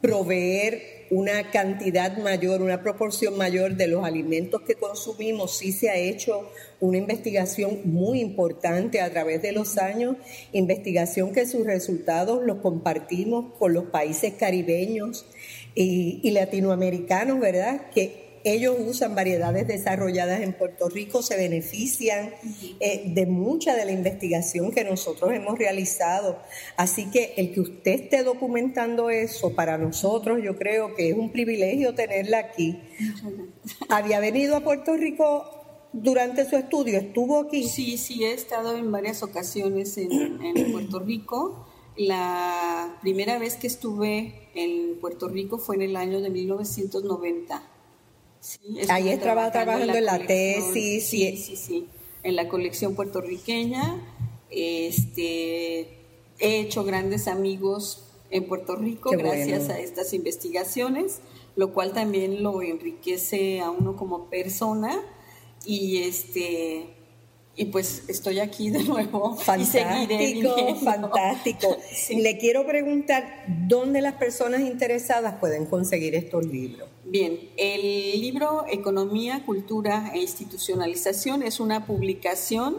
proveer 0.01 0.96
una 1.09 1.51
cantidad 1.51 2.17
mayor, 2.17 2.61
una 2.61 2.81
proporción 2.81 3.37
mayor 3.37 3.75
de 3.75 3.87
los 3.87 4.03
alimentos 4.03 4.61
que 4.61 4.75
consumimos, 4.75 5.57
sí 5.57 5.71
se 5.71 5.89
ha 5.89 5.95
hecho 5.95 6.49
una 6.79 6.97
investigación 6.97 7.81
muy 7.85 8.19
importante 8.19 9.01
a 9.01 9.09
través 9.09 9.41
de 9.41 9.51
los 9.51 9.77
años, 9.77 10.17
investigación 10.53 11.33
que 11.33 11.45
sus 11.45 11.65
resultados 11.65 12.43
los 12.43 12.57
compartimos 12.59 13.53
con 13.57 13.73
los 13.73 13.85
países 13.85 14.33
caribeños 14.33 15.25
y, 15.75 16.19
y 16.23 16.31
latinoamericanos, 16.31 17.39
¿verdad? 17.39 17.89
Que 17.93 18.26
ellos 18.53 18.75
usan 18.79 19.15
variedades 19.15 19.67
desarrolladas 19.67 20.41
en 20.41 20.53
Puerto 20.53 20.89
Rico, 20.89 21.21
se 21.21 21.35
benefician 21.35 22.33
eh, 22.79 23.03
de 23.07 23.25
mucha 23.25 23.75
de 23.75 23.85
la 23.85 23.91
investigación 23.91 24.71
que 24.71 24.83
nosotros 24.83 25.31
hemos 25.33 25.57
realizado. 25.57 26.39
Así 26.75 27.09
que 27.09 27.33
el 27.37 27.53
que 27.53 27.61
usted 27.61 27.91
esté 27.91 28.23
documentando 28.23 29.09
eso, 29.09 29.55
para 29.55 29.77
nosotros 29.77 30.39
yo 30.43 30.55
creo 30.55 30.95
que 30.95 31.09
es 31.09 31.17
un 31.17 31.31
privilegio 31.31 31.95
tenerla 31.95 32.39
aquí. 32.39 32.79
¿Había 33.89 34.19
venido 34.19 34.55
a 34.55 34.61
Puerto 34.61 34.95
Rico 34.95 35.89
durante 35.93 36.47
su 36.49 36.57
estudio? 36.57 36.99
¿Estuvo 36.99 37.39
aquí? 37.39 37.67
Sí, 37.67 37.97
sí, 37.97 38.23
he 38.23 38.33
estado 38.33 38.77
en 38.77 38.91
varias 38.91 39.23
ocasiones 39.23 39.97
en, 39.97 40.11
en 40.43 40.71
Puerto 40.71 40.99
Rico. 40.99 41.67
La 41.95 42.99
primera 43.01 43.39
vez 43.39 43.55
que 43.55 43.67
estuve 43.67 44.49
en 44.53 44.99
Puerto 44.99 45.27
Rico 45.27 45.57
fue 45.57 45.75
en 45.75 45.81
el 45.81 45.95
año 45.95 46.21
de 46.21 46.29
1990 46.29 47.76
Ahí 48.89 49.09
estaba 49.09 49.51
trabajando 49.51 49.93
en 49.93 50.05
la, 50.05 50.19
tesis. 50.19 51.05
Sí, 51.05 51.37
sí, 51.37 51.55
sí, 51.55 51.87
en 52.23 52.35
la 52.35 52.47
colección 52.47 52.95
puertorriqueña. 52.95 54.01
Este, 54.49 55.97
he 56.39 56.59
hecho 56.59 56.83
grandes 56.83 57.27
amigos 57.27 58.03
en 58.29 58.45
Puerto 58.47 58.75
Rico 58.75 59.11
gracias 59.11 59.69
a 59.69 59.79
estas 59.79 60.13
investigaciones, 60.13 61.19
lo 61.55 61.73
cual 61.73 61.93
también 61.93 62.43
lo 62.43 62.61
enriquece 62.61 63.61
a 63.61 63.71
uno 63.71 63.95
como 63.95 64.29
persona 64.29 65.01
y 65.65 66.03
este 66.03 66.96
y 67.57 67.65
pues 67.65 68.03
estoy 68.07 68.39
aquí 68.39 68.69
de 68.69 68.83
nuevo 68.83 69.35
fantástico, 69.35 70.75
fantástico. 70.75 71.77
Le 72.15 72.37
quiero 72.37 72.67
preguntar 72.67 73.45
dónde 73.67 74.01
las 74.01 74.13
personas 74.13 74.61
interesadas 74.61 75.39
pueden 75.39 75.65
conseguir 75.65 76.13
estos 76.13 76.45
libros. 76.45 76.87
Bien, 77.03 77.39
el 77.57 78.21
libro 78.21 78.65
Economía, 78.69 79.43
Cultura 79.43 80.11
e 80.13 80.19
Institucionalización 80.19 81.41
es 81.41 81.59
una 81.59 81.87
publicación 81.87 82.77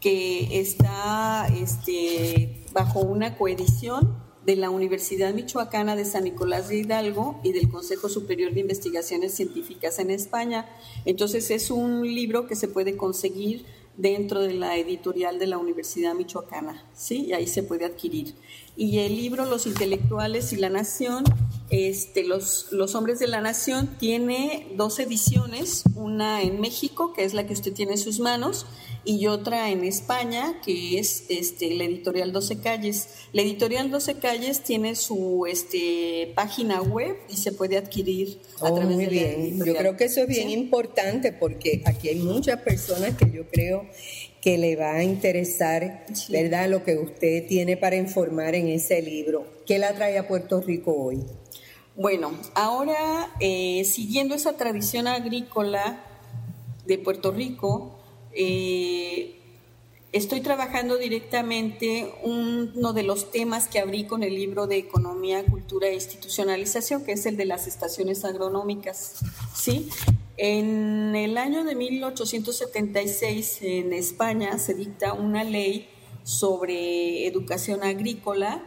que 0.00 0.60
está 0.60 1.46
este, 1.56 2.64
bajo 2.72 3.00
una 3.00 3.38
coedición 3.38 4.26
de 4.44 4.56
la 4.56 4.70
Universidad 4.70 5.34
Michoacana 5.34 5.94
de 5.94 6.04
San 6.04 6.24
Nicolás 6.24 6.68
de 6.68 6.78
Hidalgo 6.78 7.40
y 7.44 7.52
del 7.52 7.68
Consejo 7.68 8.08
Superior 8.08 8.52
de 8.54 8.60
Investigaciones 8.60 9.34
Científicas 9.34 9.98
en 9.98 10.10
España. 10.10 10.68
Entonces 11.04 11.50
es 11.50 11.70
un 11.70 12.02
libro 12.02 12.46
que 12.46 12.56
se 12.56 12.68
puede 12.68 12.96
conseguir 12.96 13.66
dentro 13.96 14.40
de 14.42 14.54
la 14.54 14.76
editorial 14.76 15.38
de 15.38 15.46
la 15.46 15.58
Universidad 15.58 16.14
Michoacana, 16.14 16.84
¿sí? 16.92 17.26
Y 17.26 17.32
ahí 17.32 17.46
se 17.46 17.62
puede 17.62 17.84
adquirir. 17.84 18.34
Y 18.76 18.98
el 18.98 19.16
libro 19.16 19.46
Los 19.46 19.66
intelectuales 19.66 20.52
y 20.52 20.56
la 20.56 20.68
nación 20.68 21.24
este, 21.70 22.22
los, 22.22 22.68
los 22.70 22.94
Hombres 22.94 23.18
de 23.18 23.26
la 23.26 23.40
Nación 23.40 23.96
tiene 23.98 24.68
dos 24.76 25.00
ediciones, 25.00 25.82
una 25.96 26.42
en 26.42 26.60
México, 26.60 27.12
que 27.12 27.24
es 27.24 27.34
la 27.34 27.46
que 27.46 27.54
usted 27.54 27.72
tiene 27.72 27.92
en 27.92 27.98
sus 27.98 28.20
manos, 28.20 28.66
y 29.04 29.26
otra 29.26 29.70
en 29.70 29.84
España, 29.84 30.60
que 30.64 30.98
es 30.98 31.24
este, 31.28 31.74
la 31.74 31.84
editorial 31.84 32.32
12 32.32 32.58
Calles. 32.58 33.08
La 33.32 33.42
editorial 33.42 33.90
12 33.90 34.14
Calles 34.18 34.62
tiene 34.62 34.96
su 34.96 35.46
este, 35.48 36.32
página 36.34 36.82
web 36.82 37.16
y 37.28 37.36
se 37.36 37.52
puede 37.52 37.76
adquirir 37.76 38.40
a 38.60 38.70
oh, 38.70 38.74
través 38.74 38.94
muy 38.94 39.06
de 39.06 39.10
bien. 39.10 39.64
Yo 39.64 39.76
creo 39.76 39.96
que 39.96 40.04
eso 40.04 40.22
es 40.22 40.28
bien 40.28 40.50
importante 40.50 41.32
porque 41.32 41.82
aquí 41.84 42.08
hay 42.08 42.16
muchas 42.16 42.60
personas 42.62 43.16
que 43.16 43.30
yo 43.30 43.48
creo 43.48 43.86
que 44.46 44.58
le 44.58 44.76
va 44.76 44.94
a 44.94 45.02
interesar, 45.02 46.06
¿verdad?, 46.28 46.70
lo 46.70 46.84
que 46.84 46.96
usted 46.96 47.48
tiene 47.48 47.76
para 47.76 47.96
informar 47.96 48.54
en 48.54 48.68
ese 48.68 49.02
libro. 49.02 49.44
¿Qué 49.66 49.76
la 49.76 49.92
trae 49.92 50.18
a 50.18 50.28
Puerto 50.28 50.60
Rico 50.60 50.94
hoy? 50.94 51.20
Bueno, 51.96 52.30
ahora 52.54 53.34
eh, 53.40 53.82
siguiendo 53.84 54.36
esa 54.36 54.56
tradición 54.56 55.08
agrícola 55.08 56.00
de 56.86 56.96
Puerto 56.96 57.32
Rico, 57.32 57.98
eh, 58.34 59.34
estoy 60.12 60.42
trabajando 60.42 60.96
directamente 60.96 62.08
uno 62.22 62.92
de 62.92 63.02
los 63.02 63.32
temas 63.32 63.66
que 63.66 63.80
abrí 63.80 64.04
con 64.04 64.22
el 64.22 64.36
libro 64.36 64.68
de 64.68 64.76
Economía, 64.76 65.44
Cultura 65.44 65.88
e 65.88 65.94
Institucionalización, 65.94 67.04
que 67.04 67.10
es 67.10 67.26
el 67.26 67.36
de 67.36 67.46
las 67.46 67.66
estaciones 67.66 68.24
agronómicas. 68.24 69.16
¿sí? 69.56 69.88
En 70.38 71.16
el 71.16 71.38
año 71.38 71.64
de 71.64 71.74
1876 71.74 73.58
en 73.62 73.92
España 73.94 74.58
se 74.58 74.74
dicta 74.74 75.14
una 75.14 75.44
ley 75.44 75.88
sobre 76.24 77.26
educación 77.26 77.82
agrícola 77.82 78.62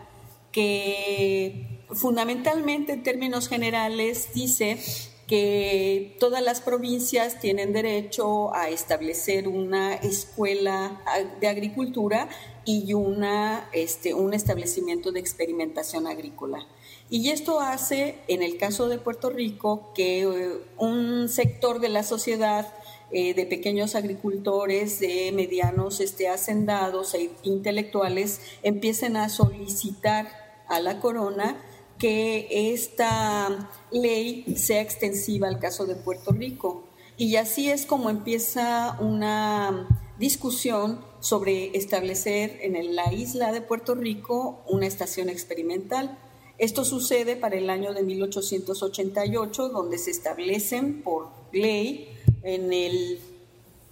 que 0.51 1.83
fundamentalmente 1.91 2.93
en 2.93 3.03
términos 3.03 3.47
generales 3.47 4.29
dice 4.33 4.79
que 5.27 6.17
todas 6.19 6.41
las 6.41 6.59
provincias 6.59 7.39
tienen 7.39 7.71
derecho 7.71 8.51
a 8.55 8.69
establecer 8.69 9.47
una 9.47 9.93
escuela 9.93 11.03
de 11.39 11.47
agricultura 11.47 12.29
y 12.65 12.95
una, 12.95 13.69
este, 13.73 14.15
un 14.15 14.33
establecimiento 14.33 15.11
de 15.11 15.19
experimentación 15.19 16.07
agrícola. 16.07 16.65
Y 17.09 17.29
esto 17.29 17.59
hace, 17.59 18.19
en 18.27 18.43
el 18.43 18.57
caso 18.57 18.87
de 18.87 18.99
Puerto 18.99 19.29
Rico, 19.31 19.91
que 19.95 20.21
eh, 20.21 20.61
un 20.77 21.27
sector 21.27 21.79
de 21.79 21.89
la 21.89 22.03
sociedad 22.03 22.71
eh, 23.11 23.33
de 23.33 23.47
pequeños 23.47 23.95
agricultores, 23.95 24.99
de 24.99 25.31
medianos 25.33 25.99
este, 25.99 26.29
hacendados 26.29 27.15
e 27.15 27.31
intelectuales, 27.41 28.41
empiecen 28.61 29.17
a 29.17 29.29
solicitar 29.29 30.27
a 30.67 30.79
la 30.79 30.99
corona 30.99 31.57
que 31.97 32.73
esta 32.73 33.71
ley 33.91 34.55
sea 34.55 34.81
extensiva 34.81 35.47
al 35.47 35.59
caso 35.59 35.87
de 35.87 35.95
Puerto 35.95 36.31
Rico. 36.31 36.83
Y 37.17 37.35
así 37.37 37.71
es 37.71 37.87
como 37.87 38.11
empieza 38.11 38.97
una 39.01 39.87
discusión 40.19 41.03
sobre 41.19 41.75
establecer 41.75 42.59
en 42.61 42.95
la 42.95 43.11
isla 43.11 43.51
de 43.51 43.61
Puerto 43.61 43.95
Rico 43.95 44.61
una 44.67 44.85
estación 44.85 45.29
experimental. 45.29 46.17
Esto 46.59 46.85
sucede 46.85 47.35
para 47.35 47.55
el 47.55 47.69
año 47.69 47.93
de 47.93 48.03
1888, 48.03 49.69
donde 49.69 49.97
se 49.97 50.11
establecen 50.11 51.01
por 51.01 51.29
ley 51.51 52.09
en 52.43 52.71
el 52.71 53.19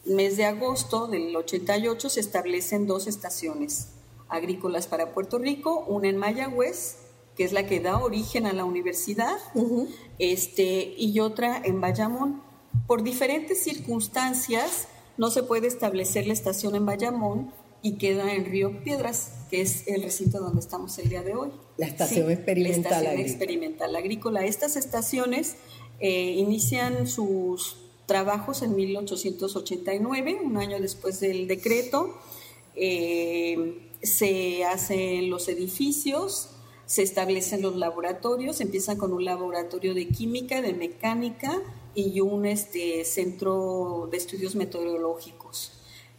mes 0.05 0.37
de 0.37 0.45
agosto 0.45 1.07
del 1.07 1.35
88 1.35 2.09
se 2.09 2.19
establecen 2.19 2.87
dos 2.87 3.07
estaciones 3.07 3.89
agrícolas 4.29 4.87
para 4.87 5.13
Puerto 5.13 5.37
Rico, 5.37 5.83
una 5.87 6.07
en 6.07 6.17
Mayagüez 6.17 6.97
que 7.37 7.43
es 7.43 7.53
la 7.53 7.67
que 7.67 7.79
da 7.79 7.99
origen 7.99 8.47
a 8.47 8.53
la 8.53 8.65
universidad, 8.65 9.37
este, 10.17 10.95
y 10.97 11.19
otra 11.19 11.61
en 11.63 11.79
Bayamón. 11.79 12.41
Por 12.87 13.03
diferentes 13.03 13.61
circunstancias 13.61 14.87
no 15.17 15.29
se 15.29 15.43
puede 15.43 15.67
establecer 15.67 16.25
la 16.25 16.33
estación 16.33 16.75
en 16.75 16.87
Bayamón 16.87 17.53
y 17.87 17.93
queda 17.93 18.33
en 18.35 18.43
Río 18.45 18.83
Piedras, 18.83 19.31
que 19.49 19.61
es 19.61 19.87
el 19.87 20.03
recinto 20.03 20.39
donde 20.39 20.59
estamos 20.59 20.97
el 20.97 21.07
día 21.07 21.23
de 21.23 21.35
hoy. 21.35 21.51
La 21.77 21.87
estación 21.87 22.29
experimental 22.29 22.83
la 22.83 22.89
estación 22.89 23.07
agrícola. 23.07 23.27
experimental 23.29 23.95
agrícola. 23.95 24.45
Estas 24.45 24.75
estaciones 24.75 25.55
eh, 26.01 26.31
inician 26.31 27.07
sus 27.07 27.77
trabajos 28.05 28.61
en 28.61 28.75
1889, 28.75 30.39
un 30.43 30.57
año 30.57 30.81
después 30.81 31.21
del 31.21 31.47
decreto. 31.47 32.13
Eh, 32.75 33.89
se 34.03 34.65
hacen 34.65 35.29
los 35.29 35.47
edificios, 35.47 36.49
se 36.85 37.03
establecen 37.03 37.61
los 37.61 37.77
laboratorios, 37.77 38.59
empiezan 38.59 38.97
con 38.97 39.13
un 39.13 39.23
laboratorio 39.23 39.93
de 39.93 40.09
química, 40.09 40.61
de 40.61 40.73
mecánica 40.73 41.61
y 41.95 42.19
un 42.19 42.45
este, 42.45 43.05
centro 43.05 44.09
de 44.11 44.17
estudios 44.17 44.55
meteorológicos. 44.55 45.36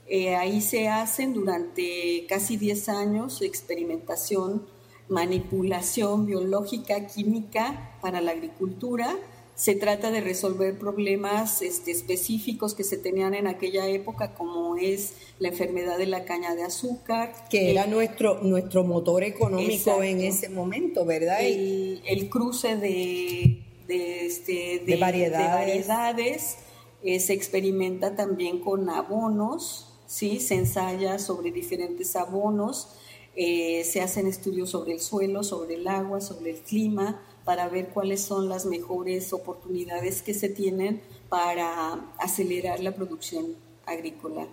Eh, 0.09 0.37
ahí 0.37 0.61
se 0.61 0.89
hacen 0.89 1.35
durante 1.35 2.27
casi 2.29 2.57
10 2.57 2.89
años 2.89 3.43
experimentación, 3.43 4.67
manipulación 5.09 6.27
biológica, 6.27 7.07
química 7.07 7.99
para 8.01 8.21
la 8.21 8.33
agricultura 8.33 9.17
se 9.59 9.75
trata 9.75 10.13
de 10.13 10.21
resolver 10.21 10.79
problemas 10.79 11.63
este, 11.63 11.91
específicos 11.91 12.75
que 12.75 12.85
se 12.85 12.97
tenían 12.97 13.35
en 13.35 13.49
aquella 13.49 13.89
época, 13.89 14.35
como 14.35 14.77
es 14.77 15.15
la 15.41 15.49
enfermedad 15.49 15.99
de 15.99 16.07
la 16.07 16.25
caña 16.25 16.55
de 16.55 16.63
azúcar. 16.63 17.35
Que 17.51 17.73
era 17.73 17.89
nuestro, 17.89 18.41
nuestro 18.41 18.85
motor 18.85 19.25
económico 19.25 20.01
en 20.05 20.21
ese 20.21 20.49
momento, 20.49 21.05
¿verdad? 21.05 21.41
El, 21.43 22.29
cruce 22.31 22.77
de, 22.77 23.65
este, 23.89 24.81
de, 24.87 24.97
variedades. 24.97 26.59
Eh, 27.03 27.19
se 27.19 27.33
experimenta 27.33 28.15
también 28.15 28.61
con 28.61 28.89
abonos, 28.89 29.88
¿sí? 30.09 30.41
se 30.41 30.57
ensaya 30.57 31.21
sobre 31.21 31.53
diferentes 31.53 32.17
abonos, 32.17 32.89
eh, 33.37 33.85
se 33.85 34.01
hacen 34.01 34.27
estudios 34.27 34.71
sobre 34.71 34.95
el 34.95 35.01
suelo, 35.01 35.45
sobre 35.45 35.77
el 35.77 35.87
agua, 35.87 36.21
sobre 36.21 36.51
el 36.51 36.57
clima 36.57 37.23
para 37.45 37.69
ver 37.69 37.91
cuáles 37.91 38.21
son 38.21 38.49
las 38.49 38.67
mejores 38.67 39.33
oportunidades 39.33 40.23
que 40.23 40.35
se 40.35 40.49
tienen 40.49 41.01
para 41.29 42.13
acelerar 42.19 42.81
la 42.81 42.93
producción 42.93 43.55
agrícola, 43.87 44.49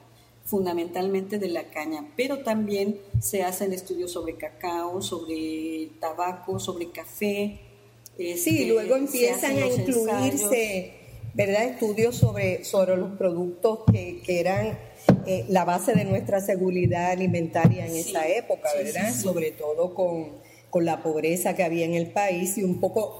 fundamentalmente 0.45 1.39
de 1.39 1.49
la 1.49 1.63
caña, 1.71 2.07
pero 2.15 2.43
también 2.43 2.99
se 3.19 3.43
hacen 3.43 3.73
estudios 3.73 4.11
sobre 4.11 4.35
cacao, 4.35 5.01
sobre 5.01 5.89
tabaco, 5.99 6.59
sobre 6.59 6.91
café. 6.91 7.59
sí, 8.17 8.29
este, 8.29 8.65
luego 8.67 8.95
empiezan 8.95 9.57
a 9.57 9.67
incluirse, 9.67 10.93
¿verdad? 11.33 11.65
Estudios 11.65 12.15
sobre, 12.15 12.63
sobre 12.63 12.95
los 12.97 13.17
productos 13.17 13.79
que, 13.91 14.21
que 14.21 14.39
eran 14.39 14.77
eh, 15.25 15.45
la 15.49 15.65
base 15.65 15.93
de 15.93 16.05
nuestra 16.05 16.41
seguridad 16.41 17.11
alimentaria 17.11 17.85
en 17.85 17.95
esa 17.95 18.27
época, 18.27 18.69
¿verdad? 18.77 19.13
sobre 19.13 19.51
todo 19.51 19.93
con 19.93 20.45
con 20.75 20.83
la 20.83 21.01
pobreza 21.01 21.55
que 21.55 21.63
había 21.63 21.85
en 21.85 21.93
el 21.93 22.07
país 22.07 22.57
y 22.57 22.63
un 22.65 22.81
poco 22.81 23.17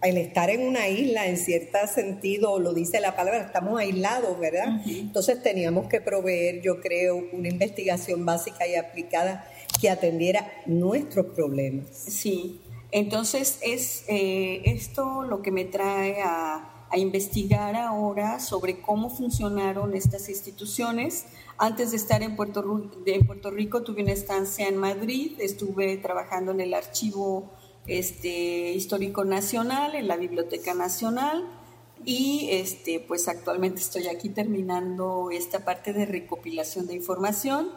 el 0.00 0.16
estar 0.16 0.48
en 0.48 0.66
una 0.66 0.88
isla, 0.88 1.26
en 1.26 1.36
cierto 1.36 1.76
sentido, 1.86 2.58
lo 2.58 2.72
dice 2.72 2.98
la 2.98 3.14
palabra, 3.14 3.42
estamos 3.42 3.78
aislados, 3.78 4.40
¿verdad? 4.40 4.80
Entonces 4.86 5.42
teníamos 5.42 5.86
que 5.88 6.00
proveer, 6.00 6.62
yo 6.62 6.80
creo, 6.80 7.22
una 7.30 7.48
investigación 7.48 8.24
básica 8.24 8.66
y 8.66 8.76
aplicada 8.76 9.46
que 9.82 9.90
atendiera 9.90 10.50
nuestros 10.64 11.26
problemas. 11.34 11.88
Sí, 11.90 12.62
entonces 12.90 13.58
es 13.60 14.04
eh, 14.08 14.62
esto 14.64 15.24
lo 15.24 15.42
que 15.42 15.50
me 15.50 15.66
trae 15.66 16.22
a 16.22 16.73
a 16.94 16.96
investigar 16.96 17.74
ahora 17.74 18.38
sobre 18.38 18.80
cómo 18.80 19.10
funcionaron 19.10 19.96
estas 19.96 20.28
instituciones. 20.28 21.26
Antes 21.58 21.90
de 21.90 21.96
estar 21.96 22.22
en 22.22 22.36
Puerto, 22.36 22.62
de 23.04 23.18
Puerto 23.24 23.50
Rico 23.50 23.82
tuve 23.82 24.02
una 24.04 24.12
estancia 24.12 24.68
en 24.68 24.76
Madrid, 24.76 25.32
estuve 25.40 25.96
trabajando 25.96 26.52
en 26.52 26.60
el 26.60 26.72
Archivo 26.72 27.50
este, 27.88 28.70
Histórico 28.74 29.24
Nacional, 29.24 29.96
en 29.96 30.06
la 30.06 30.16
Biblioteca 30.16 30.72
Nacional 30.72 31.44
y 32.04 32.46
este, 32.52 33.00
pues 33.00 33.26
actualmente 33.26 33.80
estoy 33.80 34.06
aquí 34.06 34.28
terminando 34.28 35.32
esta 35.32 35.64
parte 35.64 35.92
de 35.92 36.06
recopilación 36.06 36.86
de 36.86 36.94
información. 36.94 37.70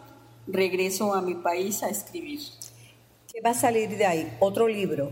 Regreso 0.46 1.16
a 1.16 1.24
mi 1.24 1.34
país 1.34 1.82
a 1.82 1.90
escribir. 1.90 2.42
¿Qué 3.34 3.42
va 3.42 3.50
a 3.50 3.56
salir 3.56 3.98
de 3.98 4.06
ahí? 4.06 4.38
¿Otro 4.40 4.68
libro? 4.68 5.10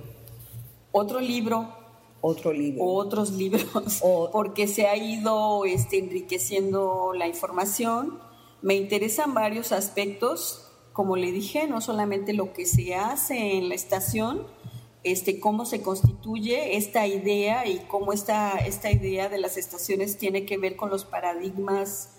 Otro 0.91 1.19
libro 1.19 1.84
otro 2.25 2.51
libro. 2.51 2.83
otros 2.83 3.31
libros, 3.31 4.01
porque 4.31 4.67
se 4.67 4.87
ha 4.87 4.97
ido 4.97 5.65
este, 5.65 5.99
enriqueciendo 5.99 7.13
la 7.13 7.27
información. 7.27 8.19
Me 8.61 8.75
interesan 8.75 9.33
varios 9.33 9.71
aspectos, 9.71 10.71
como 10.91 11.17
le 11.17 11.31
dije, 11.31 11.67
no 11.67 11.81
solamente 11.81 12.33
lo 12.33 12.53
que 12.53 12.65
se 12.65 12.95
hace 12.95 13.57
en 13.57 13.69
la 13.69 13.75
estación, 13.75 14.47
este, 15.03 15.39
cómo 15.39 15.65
se 15.65 15.83
constituye 15.83 16.77
esta 16.77 17.05
idea 17.05 17.67
y 17.67 17.77
cómo 17.87 18.11
esta, 18.11 18.57
esta 18.57 18.91
idea 18.91 19.29
de 19.29 19.37
las 19.37 19.55
estaciones 19.55 20.17
tiene 20.17 20.45
que 20.45 20.57
ver 20.57 20.75
con 20.75 20.89
los 20.89 21.05
paradigmas 21.05 22.09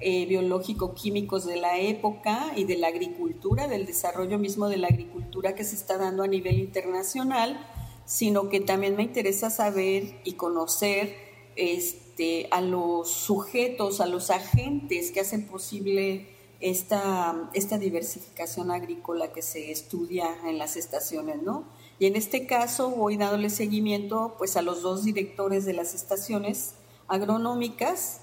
eh, 0.00 0.26
biológico-químicos 0.26 1.46
de 1.46 1.56
la 1.56 1.78
época 1.78 2.52
y 2.56 2.64
de 2.64 2.76
la 2.76 2.88
agricultura, 2.88 3.68
del 3.68 3.86
desarrollo 3.86 4.40
mismo 4.40 4.68
de 4.68 4.78
la 4.78 4.88
agricultura 4.88 5.54
que 5.54 5.62
se 5.62 5.76
está 5.76 5.98
dando 5.98 6.24
a 6.24 6.26
nivel 6.26 6.58
internacional 6.58 7.71
sino 8.04 8.48
que 8.48 8.60
también 8.60 8.96
me 8.96 9.02
interesa 9.02 9.50
saber 9.50 10.20
y 10.24 10.32
conocer 10.34 11.14
este, 11.56 12.48
a 12.50 12.60
los 12.60 13.10
sujetos, 13.10 14.00
a 14.00 14.06
los 14.06 14.30
agentes 14.30 15.10
que 15.12 15.20
hacen 15.20 15.46
posible 15.46 16.28
esta, 16.60 17.50
esta 17.54 17.78
diversificación 17.78 18.70
agrícola 18.70 19.32
que 19.32 19.42
se 19.42 19.72
estudia 19.72 20.28
en 20.46 20.58
las 20.58 20.76
estaciones, 20.76 21.42
¿no? 21.42 21.64
Y 21.98 22.06
en 22.06 22.16
este 22.16 22.46
caso 22.46 22.90
voy 22.90 23.16
dándole 23.16 23.50
seguimiento 23.50 24.34
pues 24.38 24.56
a 24.56 24.62
los 24.62 24.82
dos 24.82 25.04
directores 25.04 25.64
de 25.64 25.72
las 25.72 25.94
estaciones 25.94 26.74
agronómicas 27.08 28.20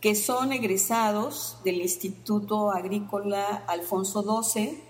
que 0.00 0.14
son 0.14 0.52
egresados 0.52 1.58
del 1.64 1.80
Instituto 1.80 2.70
Agrícola 2.70 3.64
Alfonso 3.66 4.42
XII, 4.42 4.82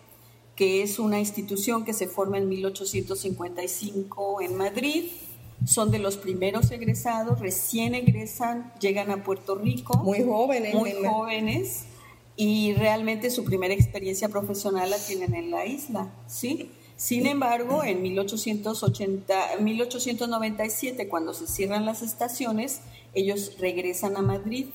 que 0.57 0.83
es 0.83 0.99
una 0.99 1.21
institución 1.21 1.85
que 1.85 1.93
se 1.93 2.09
forma 2.09 2.39
en 2.39 2.49
1855 2.49 4.41
en 4.41 4.57
Madrid. 4.57 5.05
Son 5.67 5.91
de 5.91 5.99
los 5.99 6.17
primeros 6.17 6.71
egresados, 6.71 7.41
recién 7.41 7.95
egresan, 7.95 8.73
llegan 8.81 9.11
a 9.11 9.23
Puerto 9.23 9.55
Rico. 9.55 9.99
Muy 9.99 10.23
jóvenes. 10.23 10.75
Muy 10.75 10.93
jóvenes. 10.93 11.85
Y 12.37 12.75
realmente 12.75 13.31
su 13.31 13.45
primera 13.45 13.75
experiencia 13.75 14.29
profesional 14.29 14.91
la 14.91 14.99
tienen 14.99 15.35
en 15.35 15.51
la 15.51 15.65
isla, 15.67 16.11
¿sí? 16.27 16.71
Sin 16.97 17.27
embargo, 17.27 17.85
en 17.85 18.03
1880, 18.03 19.57
1897, 19.61 21.09
cuando 21.09 21.35
se 21.35 21.47
cierran 21.47 21.85
las 21.85 22.01
estaciones, 22.03 22.81
ellos 23.15 23.53
regresan 23.59 24.17
a 24.17 24.23
Madrid. 24.23 24.67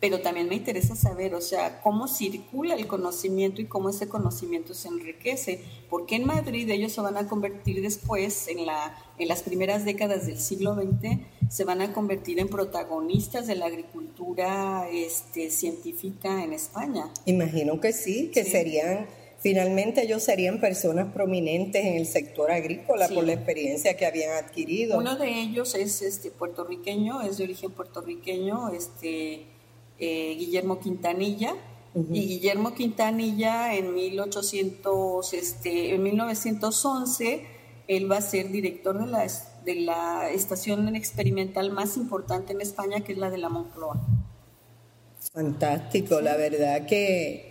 Pero 0.00 0.22
también 0.22 0.48
me 0.48 0.54
interesa 0.54 0.96
saber, 0.96 1.34
o 1.34 1.42
sea, 1.42 1.82
cómo 1.82 2.08
circula 2.08 2.74
el 2.74 2.86
conocimiento 2.86 3.60
y 3.60 3.66
cómo 3.66 3.90
ese 3.90 4.08
conocimiento 4.08 4.72
se 4.72 4.88
enriquece. 4.88 5.62
Porque 5.90 6.16
en 6.16 6.24
Madrid 6.24 6.68
ellos 6.70 6.92
se 6.92 7.02
van 7.02 7.18
a 7.18 7.28
convertir 7.28 7.82
después, 7.82 8.48
en, 8.48 8.64
la, 8.64 8.96
en 9.18 9.28
las 9.28 9.42
primeras 9.42 9.84
décadas 9.84 10.26
del 10.26 10.38
siglo 10.38 10.74
XX, 10.74 11.18
se 11.50 11.64
van 11.64 11.82
a 11.82 11.92
convertir 11.92 12.40
en 12.40 12.48
protagonistas 12.48 13.46
de 13.46 13.56
la 13.56 13.66
agricultura 13.66 14.88
este, 14.90 15.50
científica 15.50 16.42
en 16.44 16.54
España. 16.54 17.12
Imagino 17.26 17.78
que 17.80 17.92
sí, 17.92 18.30
que 18.32 18.44
serían 18.44 19.06
Finalmente 19.40 20.02
ellos 20.02 20.22
serían 20.22 20.60
personas 20.60 21.14
prominentes 21.14 21.82
en 21.82 21.94
el 21.94 22.06
sector 22.06 22.50
agrícola 22.50 23.08
por 23.08 23.24
la 23.24 23.32
experiencia 23.32 23.96
que 23.96 24.04
habían 24.04 24.32
adquirido. 24.44 24.98
Uno 24.98 25.16
de 25.16 25.30
ellos 25.30 25.74
es 25.74 26.02
este 26.02 26.30
puertorriqueño, 26.30 27.22
es 27.22 27.38
de 27.38 27.44
origen 27.44 27.70
puertorriqueño, 27.70 28.68
este 28.68 29.46
eh, 30.00 30.34
Guillermo 30.38 30.80
Quintanilla. 30.80 31.54
Y 32.12 32.20
Guillermo 32.20 32.72
Quintanilla 32.72 33.74
en 33.74 33.92
1800, 33.94 35.32
este, 35.32 35.94
en 35.96 36.02
1911, 36.04 37.46
él 37.88 38.10
va 38.10 38.18
a 38.18 38.20
ser 38.20 38.50
director 38.50 39.04
de 39.04 39.10
la, 39.10 39.26
de 39.64 39.74
la 39.74 40.30
estación 40.30 40.94
experimental 40.94 41.72
más 41.72 41.96
importante 41.96 42.52
en 42.52 42.60
España, 42.60 43.00
que 43.00 43.12
es 43.12 43.18
la 43.18 43.28
de 43.28 43.38
la 43.38 43.48
Moncloa. 43.48 44.00
Fantástico, 45.32 46.20
la 46.20 46.36
verdad 46.36 46.86
que 46.86 47.50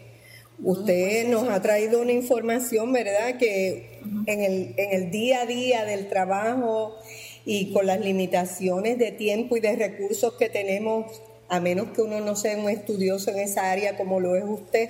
Usted 0.62 1.29
nos 1.29 1.47
ha 1.47 1.62
traído 1.62 2.01
una 2.01 2.12
información, 2.12 2.91
¿verdad? 2.91 3.38
Que 3.38 4.01
en 4.25 4.41
el, 4.41 4.73
en 4.75 4.91
el 4.91 5.12
día 5.12 5.41
a 5.41 5.45
día 5.45 5.85
del 5.85 6.09
trabajo 6.09 6.97
y 7.45 7.71
con 7.71 7.88
las 7.88 8.01
limitaciones 8.01 8.97
de 8.97 9.13
tiempo 9.13 9.55
y 9.55 9.62
de 9.62 9.77
recursos 9.77 10.33
que 10.33 10.49
tenemos, 10.49 11.21
a 11.49 11.59
menos 11.59 11.89
que 11.89 12.01
uno 12.01 12.19
no 12.21 12.35
sea 12.35 12.57
un 12.57 12.69
estudioso 12.69 13.31
en 13.31 13.39
esa 13.39 13.71
área 13.71 13.97
como 13.97 14.19
lo 14.19 14.35
es 14.35 14.43
usted, 14.45 14.89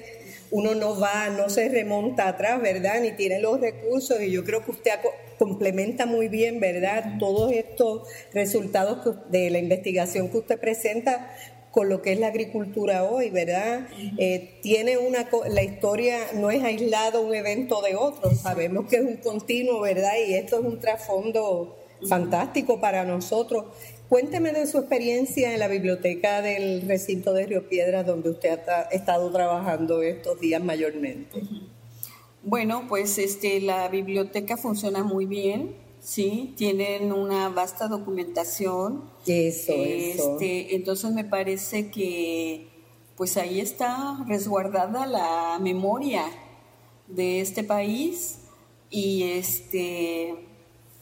uno 0.51 0.75
no 0.75 0.99
va, 0.99 1.29
no 1.29 1.49
se 1.49 1.69
remonta 1.69 2.27
atrás, 2.27 2.61
¿verdad? 2.61 3.01
Ni 3.01 3.11
tiene 3.11 3.39
los 3.39 3.59
recursos 3.59 4.21
y 4.21 4.31
yo 4.31 4.43
creo 4.43 4.63
que 4.65 4.71
usted 4.71 4.91
complementa 5.37 6.05
muy 6.05 6.27
bien, 6.27 6.59
¿verdad? 6.59 7.17
Todos 7.19 7.51
estos 7.51 8.07
resultados 8.33 9.17
de 9.31 9.49
la 9.49 9.59
investigación 9.59 10.29
que 10.29 10.37
usted 10.39 10.59
presenta 10.59 11.33
con 11.71 11.87
lo 11.87 12.01
que 12.01 12.13
es 12.13 12.19
la 12.19 12.27
agricultura 12.27 13.03
hoy, 13.03 13.29
¿verdad? 13.29 13.87
Eh, 14.17 14.59
tiene 14.61 14.97
una, 14.97 15.29
la 15.49 15.63
historia 15.63 16.17
no 16.33 16.49
es 16.49 16.63
aislado 16.63 17.21
un 17.21 17.33
evento 17.35 17.81
de 17.81 17.95
otro, 17.95 18.31
sabemos 18.35 18.87
que 18.87 18.97
es 18.97 19.03
un 19.03 19.17
continuo, 19.17 19.79
¿verdad? 19.81 20.13
Y 20.27 20.33
esto 20.33 20.59
es 20.59 20.65
un 20.65 20.79
trasfondo 20.79 21.77
fantástico 22.07 22.79
para 22.79 23.03
nosotros. 23.05 23.65
Cuénteme 24.09 24.51
de 24.51 24.65
su 24.65 24.79
experiencia 24.79 25.53
en 25.53 25.59
la 25.59 25.67
biblioteca 25.67 26.41
del 26.41 26.81
recinto 26.87 27.31
de 27.33 27.45
Río 27.45 27.69
Piedras, 27.69 28.05
donde 28.05 28.31
usted 28.31 28.59
ha 28.67 28.81
estado 28.91 29.31
trabajando 29.31 30.01
estos 30.01 30.39
días 30.39 30.63
mayormente. 30.63 31.41
Bueno, 32.43 32.85
pues 32.89 33.17
este, 33.19 33.61
la 33.61 33.87
biblioteca 33.87 34.57
funciona 34.57 35.03
muy 35.03 35.25
bien 35.25 35.75
Sí, 36.01 36.53
tienen 36.57 37.11
una 37.11 37.49
vasta 37.49 37.87
documentación. 37.87 39.03
Eso, 39.27 39.73
este, 39.73 40.75
Entonces 40.75 41.11
me 41.11 41.25
parece 41.25 41.91
que 41.91 42.67
pues 43.17 43.35
ahí 43.35 43.59
está 43.59 44.23
resguardada 44.27 45.05
la 45.05 45.59
memoria 45.59 46.23
de 47.07 47.41
este 47.41 47.65
país 47.65 48.39
y 48.89 49.23
este 49.23 50.35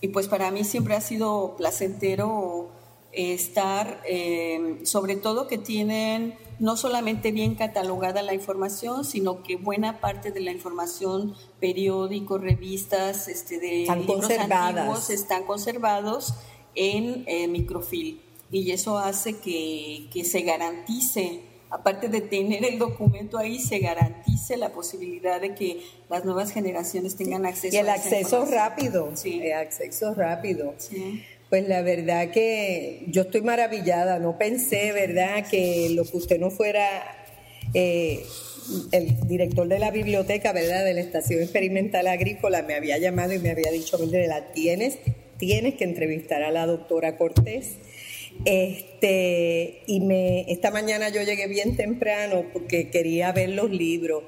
y 0.02 0.08
pues 0.08 0.28
para 0.28 0.50
mí 0.50 0.64
siempre 0.64 0.96
ha 0.96 1.02
sido 1.02 1.56
placentero 1.58 2.72
estar, 3.18 4.02
eh, 4.06 4.80
sobre 4.84 5.16
todo 5.16 5.48
que 5.48 5.58
tienen 5.58 6.36
no 6.60 6.78
solamente 6.78 7.32
bien 7.32 7.56
catalogada 7.56 8.22
la 8.22 8.34
información, 8.34 9.06
sino 9.06 9.44
que 9.44 9.56
buena 9.56 10.00
parte 10.00 10.32
de 10.32 10.40
la 10.40 10.52
información, 10.52 11.36
periódicos, 11.60 12.42
revistas, 12.42 13.28
este, 13.28 13.60
de 13.60 13.82
están 13.82 14.06
libros 14.06 14.30
antiguos 14.30 15.10
están 15.10 15.44
conservados 15.44 16.36
en 16.76 17.24
eh, 17.28 17.48
microfilm. 17.48 18.20
Y 18.52 18.72
eso 18.72 18.98
hace 18.98 19.38
que, 19.38 20.08
que 20.12 20.24
se 20.24 20.42
garantice 20.42 21.42
aparte 21.70 22.08
de 22.08 22.22
tener 22.22 22.64
el 22.66 22.80
documento 22.80 23.38
ahí, 23.38 23.60
se 23.60 23.80
garantice 23.80 24.58
la 24.58 24.72
posibilidad 24.72 25.42
de 25.42 25.54
que 25.54 25.82
las 26.10 26.24
nuevas 26.24 26.52
generaciones 26.52 27.16
tengan 27.16 27.46
acceso. 27.46 27.76
Y 27.76 27.80
el 27.80 27.90
acceso 27.90 28.46
rápido, 28.46 29.12
sí. 29.16 29.42
el 29.44 29.54
acceso 29.54 30.14
rápido. 30.14 30.74
Sí. 30.78 31.24
Pues 31.50 31.68
la 31.68 31.82
verdad 31.82 32.32
que 32.32 33.06
yo 33.08 33.22
estoy 33.22 33.42
maravillada, 33.42 34.20
no 34.20 34.38
pensé, 34.38 34.92
¿verdad?, 34.92 35.46
que 35.50 35.90
lo 35.92 36.04
que 36.04 36.18
usted 36.18 36.40
no 36.40 36.52
fuera 36.52 36.86
eh, 37.74 38.26
el 38.92 39.28
director 39.28 39.66
de 39.68 39.80
la 39.80 39.92
biblioteca, 39.92 40.52
¿verdad?, 40.52 40.84
de 40.84 40.94
la 40.94 41.00
Estación 41.00 41.42
Experimental 41.42 42.08
Agrícola, 42.08 42.64
me 42.64 42.74
había 42.74 42.98
llamado 42.98 43.32
y 43.34 43.40
me 43.40 43.52
había 43.52 43.72
dicho, 43.72 43.98
la 44.12 44.52
tienes, 44.52 44.98
tienes 45.38 45.76
que 45.76 45.86
entrevistar 45.86 46.44
a 46.44 46.52
la 46.52 46.66
doctora 46.66 47.16
Cortés 47.16 47.78
este, 48.46 49.84
y 49.88 50.00
me, 50.02 50.52
esta 50.52 50.72
mañana 50.72 51.10
yo 51.10 51.22
llegué 51.22 51.48
bien 51.48 51.76
temprano 51.76 52.46
porque 52.54 52.90
quería 52.90 53.32
ver 53.32 53.50
los 53.50 53.70
libros, 53.70 54.24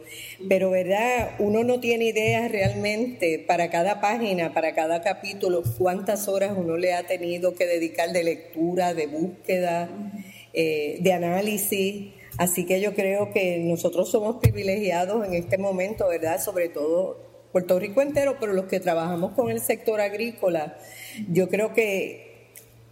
pero 0.47 0.71
verdad, 0.71 1.31
uno 1.39 1.63
no 1.63 1.79
tiene 1.79 2.05
idea 2.05 2.47
realmente 2.47 3.39
para 3.39 3.69
cada 3.69 4.01
página, 4.01 4.53
para 4.53 4.73
cada 4.73 5.01
capítulo, 5.01 5.63
cuántas 5.77 6.27
horas 6.27 6.53
uno 6.57 6.77
le 6.77 6.93
ha 6.93 7.03
tenido 7.03 7.55
que 7.55 7.65
dedicar 7.65 8.11
de 8.11 8.23
lectura, 8.23 8.93
de 8.93 9.07
búsqueda, 9.07 9.89
eh, 10.53 10.97
de 11.01 11.13
análisis. 11.13 12.13
Así 12.37 12.65
que 12.65 12.79
yo 12.79 12.93
creo 12.93 13.31
que 13.33 13.57
nosotros 13.59 14.09
somos 14.09 14.37
privilegiados 14.37 15.27
en 15.27 15.33
este 15.33 15.57
momento, 15.57 16.07
¿verdad? 16.07 16.41
Sobre 16.41 16.69
todo 16.69 17.29
Puerto 17.51 17.79
Rico 17.79 18.01
entero, 18.01 18.37
pero 18.39 18.53
los 18.53 18.65
que 18.65 18.79
trabajamos 18.79 19.33
con 19.33 19.49
el 19.49 19.59
sector 19.59 19.99
agrícola, 19.99 20.77
yo 21.29 21.49
creo 21.49 21.73
que 21.73 22.28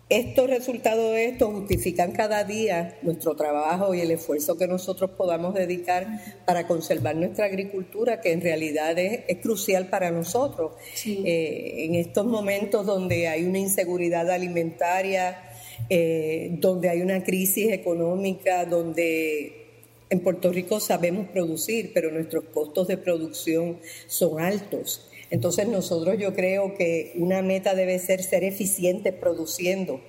estos 0.10 0.50
resultados 0.50 1.12
de 1.12 1.26
esto 1.26 1.52
justifican 1.52 2.13
cada 2.13 2.46
día 2.46 2.98
nuestro 3.02 3.36
trabajo 3.36 3.93
y 3.93 4.00
el 4.00 4.12
esfuerzo 4.12 4.58
que 4.58 4.65
nosotros 4.65 5.12
podamos 5.12 5.54
dedicar 5.54 6.08
para 6.46 6.65
conservar 6.65 7.17
nuestra 7.17 7.46
agricultura, 7.46 8.22
que 8.22 8.32
en 8.32 8.39
realidad 8.39 8.98
es, 8.98 9.38
crucial 9.41 9.89
para 9.89 10.10
nosotros. 10.12 10.72
Eh, 11.06 11.86
en 11.86 11.96
estos 11.96 12.26
momentos 12.26 12.86
donde 12.86 13.28
hay 13.28 13.43
una 13.43 13.60
inseguridad 13.60 14.32
alimentaria, 14.32 15.43
eh, 15.89 16.56
donde 16.60 16.89
hay 16.89 17.02
una 17.02 17.24
crisis 17.24 17.72
económica, 17.72 18.65
donde 18.65 19.67
en 20.10 20.20
Puerto 20.22 20.52
Rico 20.54 20.80
sabemos 20.80 21.28
producir, 21.28 21.91
pero 21.93 22.12
nuestros 22.12 22.46
costos 22.46 22.88
de 22.88 22.98
producción 22.98 23.78
son 24.08 24.39
altos. 24.39 25.07
Entonces 25.30 25.68
nosotros 25.68 26.18
yo 26.18 26.34
creo 26.34 26.76
que 26.76 27.13
una 27.16 27.42
meta 27.42 27.76
debe 27.76 28.00
ser 28.00 28.24
ser 28.24 28.44
eficientes 28.44 29.13
produciendo 29.13 30.00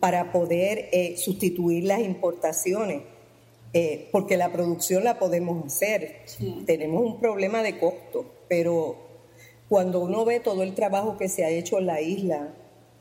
para 0.00 0.32
poder 0.32 0.88
eh, 0.92 1.16
sustituir 1.16 1.84
las 1.84 2.00
importaciones, 2.00 3.02
eh, 3.72 4.08
porque 4.10 4.36
la 4.36 4.50
producción 4.50 5.04
la 5.04 5.18
podemos 5.18 5.64
hacer. 5.64 6.22
Tenemos 6.66 7.02
un 7.02 7.20
problema 7.20 7.62
de 7.62 7.78
costo, 7.78 8.24
pero 8.48 8.96
cuando 9.68 10.00
uno 10.00 10.24
ve 10.24 10.40
todo 10.40 10.62
el 10.62 10.74
trabajo 10.74 11.16
que 11.16 11.28
se 11.28 11.44
ha 11.44 11.50
hecho 11.50 11.78
en 11.78 11.86
la 11.86 12.00
isla 12.00 12.54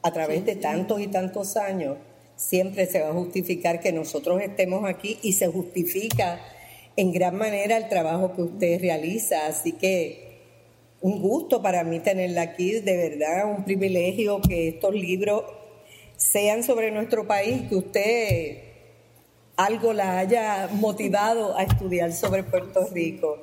a 0.03 0.13
través 0.13 0.45
de 0.45 0.55
tantos 0.55 1.01
y 1.01 1.07
tantos 1.07 1.57
años, 1.57 1.97
siempre 2.35 2.85
se 2.85 3.01
va 3.01 3.09
a 3.09 3.13
justificar 3.13 3.79
que 3.79 3.91
nosotros 3.91 4.41
estemos 4.41 4.85
aquí 4.85 5.19
y 5.21 5.33
se 5.33 5.47
justifica 5.47 6.39
en 6.95 7.11
gran 7.11 7.35
manera 7.35 7.77
el 7.77 7.87
trabajo 7.87 8.35
que 8.35 8.41
usted 8.41 8.81
realiza. 8.81 9.47
Así 9.47 9.73
que 9.73 10.30
un 11.01 11.19
gusto 11.19 11.61
para 11.61 11.83
mí 11.83 11.99
tenerla 11.99 12.43
aquí, 12.43 12.79
de 12.79 12.95
verdad, 12.95 13.51
un 13.57 13.65
privilegio 13.65 14.39
que 14.41 14.69
estos 14.69 14.93
libros 14.93 15.43
sean 16.15 16.63
sobre 16.63 16.91
nuestro 16.91 17.25
país, 17.25 17.67
que 17.67 17.75
usted 17.75 18.57
algo 19.55 19.93
la 19.93 20.19
haya 20.19 20.69
motivado 20.73 21.57
a 21.57 21.63
estudiar 21.63 22.13
sobre 22.13 22.43
Puerto 22.43 22.87
Rico. 22.91 23.37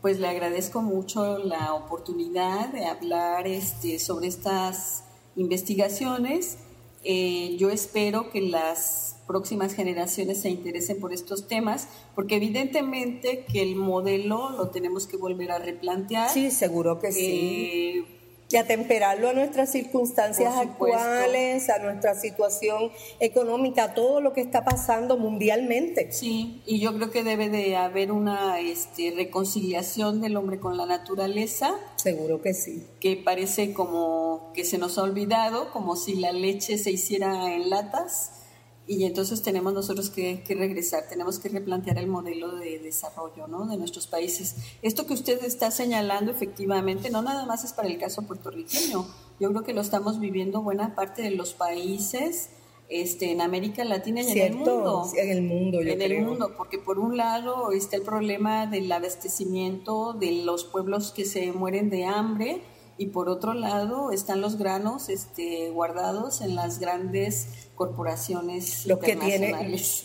Pues 0.00 0.18
le 0.18 0.28
agradezco 0.28 0.80
mucho 0.80 1.38
la 1.38 1.74
oportunidad 1.74 2.72
de 2.72 2.86
hablar 2.86 3.46
este, 3.46 3.98
sobre 3.98 4.28
estas 4.28 5.04
investigaciones. 5.36 6.56
Eh, 7.04 7.56
yo 7.58 7.70
espero 7.70 8.30
que 8.30 8.40
las 8.40 9.09
próximas 9.30 9.74
generaciones 9.74 10.40
se 10.40 10.48
interesen 10.50 10.98
por 10.98 11.12
estos 11.12 11.46
temas, 11.46 11.86
porque 12.16 12.34
evidentemente 12.34 13.44
que 13.44 13.62
el 13.62 13.76
modelo 13.76 14.50
lo 14.50 14.70
tenemos 14.70 15.06
que 15.06 15.16
volver 15.16 15.52
a 15.52 15.60
replantear. 15.60 16.30
Sí, 16.30 16.50
seguro 16.50 16.98
que 16.98 17.12
sí. 17.12 17.20
Eh, 17.22 18.04
y 18.50 18.56
atemperarlo 18.56 19.28
a 19.28 19.32
nuestras 19.32 19.70
circunstancias 19.70 20.56
actuales, 20.56 21.70
a 21.70 21.78
nuestra 21.78 22.16
situación 22.16 22.90
económica, 23.20 23.84
a 23.84 23.94
todo 23.94 24.20
lo 24.20 24.32
que 24.32 24.40
está 24.40 24.64
pasando 24.64 25.16
mundialmente. 25.16 26.10
Sí, 26.10 26.60
y 26.66 26.80
yo 26.80 26.92
creo 26.96 27.12
que 27.12 27.22
debe 27.22 27.50
de 27.50 27.76
haber 27.76 28.10
una 28.10 28.58
este, 28.58 29.12
reconciliación 29.14 30.20
del 30.20 30.36
hombre 30.36 30.58
con 30.58 30.76
la 30.76 30.86
naturaleza. 30.86 31.76
Seguro 31.94 32.42
que 32.42 32.52
sí. 32.52 32.84
Que 32.98 33.16
parece 33.16 33.72
como 33.72 34.50
que 34.54 34.64
se 34.64 34.76
nos 34.76 34.98
ha 34.98 35.04
olvidado, 35.04 35.70
como 35.70 35.94
si 35.94 36.14
la 36.16 36.32
leche 36.32 36.78
se 36.78 36.90
hiciera 36.90 37.54
en 37.54 37.70
latas 37.70 38.39
y 38.86 39.04
entonces 39.04 39.42
tenemos 39.42 39.72
nosotros 39.72 40.10
que, 40.10 40.42
regresar, 40.48 41.04
tenemos 41.08 41.38
que 41.38 41.48
replantear 41.48 41.98
el 41.98 42.08
modelo 42.08 42.56
de 42.56 42.80
desarrollo 42.80 43.46
¿no? 43.46 43.66
de 43.66 43.76
nuestros 43.76 44.06
países. 44.06 44.56
Esto 44.82 45.06
que 45.06 45.14
usted 45.14 45.44
está 45.44 45.70
señalando 45.70 46.32
efectivamente 46.32 47.10
no 47.10 47.22
nada 47.22 47.46
más 47.46 47.64
es 47.64 47.72
para 47.72 47.88
el 47.88 47.98
caso 47.98 48.22
puertorriqueño, 48.22 49.06
yo 49.38 49.48
creo 49.50 49.62
que 49.62 49.72
lo 49.72 49.80
estamos 49.80 50.18
viviendo 50.18 50.62
buena 50.62 50.94
parte 50.94 51.22
de 51.22 51.30
los 51.30 51.54
países 51.54 52.50
este, 52.88 53.30
en 53.30 53.40
América 53.40 53.84
Latina 53.84 54.22
y 54.22 54.32
en 54.32 54.38
el 54.38 54.54
mundo. 54.54 55.08
En 55.16 55.30
el 55.30 55.42
mundo, 55.42 55.80
yo 55.80 55.92
En 55.92 56.02
el 56.02 56.22
mundo, 56.22 56.54
porque 56.56 56.78
por 56.78 56.98
un 56.98 57.16
lado 57.16 57.70
está 57.70 57.96
el 57.96 58.02
problema 58.02 58.66
del 58.66 58.90
abastecimiento 58.90 60.14
de 60.14 60.42
los 60.42 60.64
pueblos 60.64 61.12
que 61.12 61.24
se 61.24 61.52
mueren 61.52 61.88
de 61.88 62.06
hambre 62.06 62.62
y 63.00 63.06
por 63.06 63.30
otro 63.30 63.54
lado 63.54 64.12
están 64.12 64.42
los 64.42 64.58
granos 64.58 65.08
este, 65.08 65.70
guardados 65.70 66.42
en 66.42 66.54
las 66.54 66.78
grandes 66.78 67.46
corporaciones 67.74 68.84
los 68.86 68.98
que 68.98 69.16
tienen 69.16 69.72
los, 69.72 70.04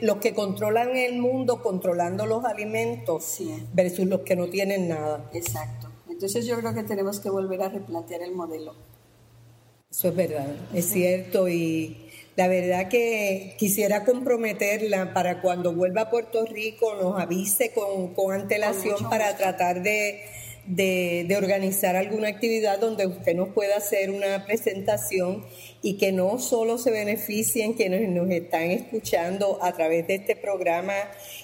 los 0.00 0.16
que 0.16 0.34
controlan 0.34 0.96
el 0.96 1.18
mundo 1.18 1.62
controlando 1.62 2.24
los 2.24 2.46
alimentos 2.46 3.40
versus 3.74 4.06
los 4.06 4.20
que 4.22 4.36
no 4.36 4.48
tienen 4.48 4.88
nada. 4.88 5.28
Exacto. 5.34 5.88
Entonces 6.08 6.46
yo 6.46 6.56
creo 6.58 6.72
que 6.72 6.82
tenemos 6.82 7.20
que 7.20 7.28
volver 7.28 7.60
a 7.60 7.68
replantear 7.68 8.22
el 8.22 8.32
modelo. 8.32 8.74
Eso 9.90 10.08
es 10.08 10.16
verdad 10.16 10.48
es 10.72 10.86
cierto 10.86 11.46
y 11.46 12.08
la 12.36 12.48
verdad 12.48 12.88
que 12.88 13.54
quisiera 13.58 14.06
comprometerla 14.06 15.12
para 15.12 15.42
cuando 15.42 15.74
vuelva 15.74 16.02
a 16.02 16.10
Puerto 16.10 16.46
Rico 16.46 16.94
nos 16.94 17.20
avise 17.20 17.74
con, 17.74 18.14
con 18.14 18.32
antelación 18.32 19.10
para 19.10 19.36
tratar 19.36 19.82
de 19.82 20.39
de, 20.76 21.36
organizar 21.36 21.96
alguna 21.96 22.28
actividad 22.28 22.78
donde 22.78 23.06
usted 23.06 23.34
nos 23.34 23.48
pueda 23.48 23.76
hacer 23.76 24.10
una 24.10 24.44
presentación 24.44 25.44
y 25.82 25.96
que 25.96 26.12
no 26.12 26.38
solo 26.38 26.78
se 26.78 26.90
beneficien 26.90 27.72
quienes 27.72 28.08
nos 28.08 28.30
están 28.30 28.70
escuchando 28.70 29.58
a 29.62 29.72
través 29.72 30.06
de 30.06 30.16
este 30.16 30.36
programa 30.36 30.94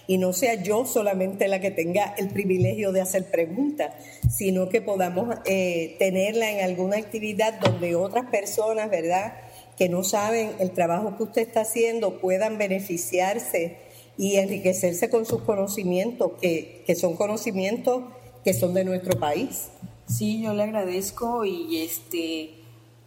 y 0.06 0.18
no 0.18 0.32
sea 0.32 0.62
yo 0.62 0.84
solamente 0.84 1.48
la 1.48 1.60
que 1.60 1.70
tenga 1.70 2.14
el 2.18 2.28
privilegio 2.28 2.92
de 2.92 3.00
hacer 3.00 3.30
preguntas, 3.30 3.94
sino 4.30 4.68
que 4.68 4.80
podamos 4.80 5.34
eh, 5.46 5.96
tenerla 5.98 6.50
en 6.50 6.64
alguna 6.64 6.98
actividad 6.98 7.58
donde 7.60 7.96
otras 7.96 8.26
personas, 8.26 8.90
¿verdad?, 8.90 9.34
que 9.76 9.88
no 9.90 10.04
saben 10.04 10.52
el 10.58 10.70
trabajo 10.70 11.16
que 11.16 11.22
usted 11.24 11.42
está 11.42 11.60
haciendo 11.60 12.18
puedan 12.18 12.56
beneficiarse 12.56 13.76
y 14.16 14.36
enriquecerse 14.36 15.10
con 15.10 15.26
sus 15.26 15.42
conocimientos, 15.42 16.32
que, 16.40 16.82
que 16.86 16.94
son 16.94 17.14
conocimientos 17.14 18.04
que 18.46 18.54
son 18.54 18.74
de 18.74 18.84
nuestro 18.84 19.18
país. 19.18 19.70
Sí, 20.06 20.40
yo 20.40 20.54
le 20.54 20.62
agradezco 20.62 21.44
y 21.44 21.78
este 21.78 22.54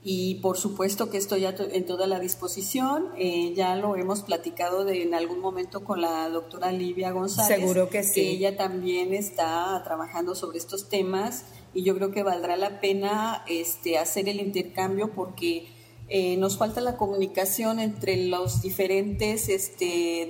y 0.03 0.35
por 0.35 0.57
supuesto 0.57 1.09
que 1.09 1.17
estoy 1.17 1.45
en 1.45 1.85
toda 1.85 2.07
la 2.07 2.19
disposición. 2.19 3.07
Eh, 3.17 3.53
ya 3.55 3.77
lo 3.77 3.95
hemos 3.95 4.21
platicado 4.21 4.83
de, 4.83 5.01
en 5.01 5.13
algún 5.13 5.39
momento 5.39 5.85
con 5.85 6.01
la 6.01 6.27
doctora 6.27 6.73
Livia 6.73 7.11
González. 7.11 7.57
Seguro 7.57 7.89
que 7.89 8.03
sí. 8.03 8.19
ella 8.19 8.57
también 8.57 9.13
está 9.13 9.81
trabajando 9.85 10.35
sobre 10.35 10.57
estos 10.57 10.89
temas 10.89 11.45
y 11.73 11.83
yo 11.83 11.95
creo 11.95 12.11
que 12.11 12.21
valdrá 12.21 12.57
la 12.57 12.81
pena 12.81 13.45
este, 13.47 13.97
hacer 13.97 14.27
el 14.27 14.41
intercambio 14.41 15.13
porque 15.13 15.69
eh, 16.09 16.35
nos 16.35 16.57
falta 16.57 16.81
la 16.81 16.97
comunicación 16.97 17.79
entre 17.79 18.27
los 18.27 18.61
diferentes 18.61 19.47
este, 19.47 20.29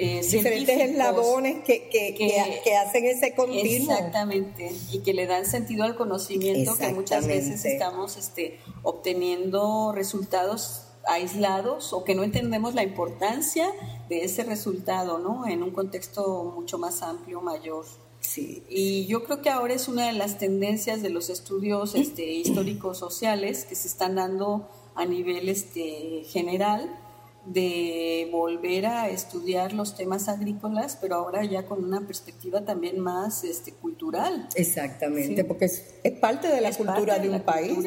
eh, 0.00 0.20
diferentes 0.30 0.80
eslabones 0.80 1.64
que, 1.64 1.88
que, 1.88 2.14
que, 2.62 2.76
hacen 2.76 3.04
ese 3.04 3.34
continuo. 3.34 3.92
Exactamente, 3.92 4.72
y 4.92 5.00
que 5.00 5.12
le 5.12 5.26
dan 5.26 5.44
sentido 5.44 5.82
al 5.82 5.96
conocimiento 5.96 6.78
que 6.78 6.92
muchas 6.92 7.26
veces 7.26 7.64
estamos 7.64 8.16
este, 8.16 8.60
obteniendo 8.84 9.90
resultados 9.92 10.84
aislados 11.04 11.92
o 11.92 12.04
que 12.04 12.14
no 12.14 12.22
entendemos 12.22 12.76
la 12.76 12.84
importancia 12.84 13.66
de 14.08 14.22
ese 14.22 14.44
resultado, 14.44 15.18
¿no? 15.18 15.48
En 15.48 15.64
un 15.64 15.72
contexto 15.72 16.52
mucho 16.54 16.78
más 16.78 17.02
amplio, 17.02 17.40
mayor. 17.40 17.84
Sí. 18.20 18.62
Y 18.68 19.06
yo 19.06 19.24
creo 19.24 19.42
que 19.42 19.50
ahora 19.50 19.74
es 19.74 19.88
una 19.88 20.06
de 20.06 20.12
las 20.12 20.38
tendencias 20.38 21.02
de 21.02 21.10
los 21.10 21.28
estudios 21.28 21.96
este, 21.96 22.24
históricos 22.24 22.98
sociales 22.98 23.64
que 23.64 23.74
se 23.74 23.88
están 23.88 24.14
dando 24.14 24.68
a 24.94 25.06
nivel 25.06 25.48
este, 25.48 26.22
general 26.28 26.88
de 27.52 28.28
volver 28.30 28.86
a 28.86 29.08
estudiar 29.08 29.72
los 29.72 29.96
temas 29.96 30.28
agrícolas, 30.28 30.98
pero 31.00 31.16
ahora 31.16 31.44
ya 31.44 31.64
con 31.66 31.82
una 31.84 32.06
perspectiva 32.06 32.64
también 32.64 32.98
más 32.98 33.44
este, 33.44 33.72
cultural. 33.72 34.48
Exactamente, 34.54 35.44
porque 35.44 35.66
es, 35.66 36.12
parte 36.20 36.48
de 36.48 36.60
la 36.60 36.72
cultura 36.72 37.18
de, 37.18 37.30
un 37.30 37.40
país, 37.40 37.78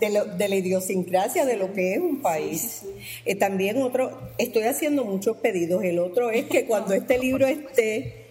de, 0.00 0.48
la 0.48 0.56
idiosincrasia 0.56 1.44
de 1.44 1.56
lo 1.56 1.72
que 1.72 1.94
es 1.94 2.00
un 2.00 2.20
país. 2.20 2.82
Eh, 3.24 3.34
también 3.34 3.82
otro, 3.82 4.18
estoy 4.38 4.64
haciendo 4.64 5.04
muchos 5.04 5.36
pedidos, 5.38 5.82
el 5.84 5.98
otro 5.98 6.30
es 6.30 6.46
que 6.46 6.66
cuando 6.66 6.94
este 6.94 7.18
libro 7.18 7.46
esté 7.46 8.25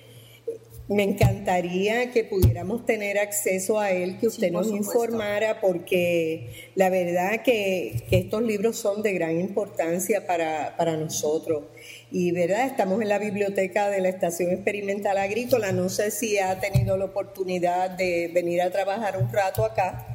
me 0.88 1.04
encantaría 1.04 2.12
que 2.12 2.24
pudiéramos 2.24 2.86
tener 2.86 3.18
acceso 3.18 3.80
a 3.80 3.92
él, 3.92 4.20
que 4.20 4.28
usted 4.28 4.52
nos 4.52 4.70
informara, 4.70 5.60
porque 5.60 6.70
la 6.76 6.90
verdad 6.90 7.42
que, 7.44 8.04
estos 8.12 8.44
libros 8.44 8.78
son 8.78 9.02
de 9.02 9.14
gran 9.14 9.40
importancia 9.40 10.28
para, 10.28 10.76
para 10.78 10.96
nosotros. 10.96 11.64
Y 12.12 12.32
verdad, 12.32 12.68
estamos 12.68 13.02
en 13.02 13.10
la 13.10 13.18
biblioteca 13.18 13.90
de 13.90 14.00
la 14.00 14.10
Estación 14.10 14.52
Experimental 14.52 15.18
Agrícola. 15.18 15.72
No 15.72 15.90
sé 15.90 16.12
si 16.12 16.38
ha 16.38 16.60
tenido 16.60 16.98
la 16.98 17.06
oportunidad 17.06 17.90
de 17.90 18.30
venir 18.34 18.62
a 18.62 18.70
trabajar 18.70 19.18
un 19.22 19.32
rato 19.32 19.66
acá 19.66 20.15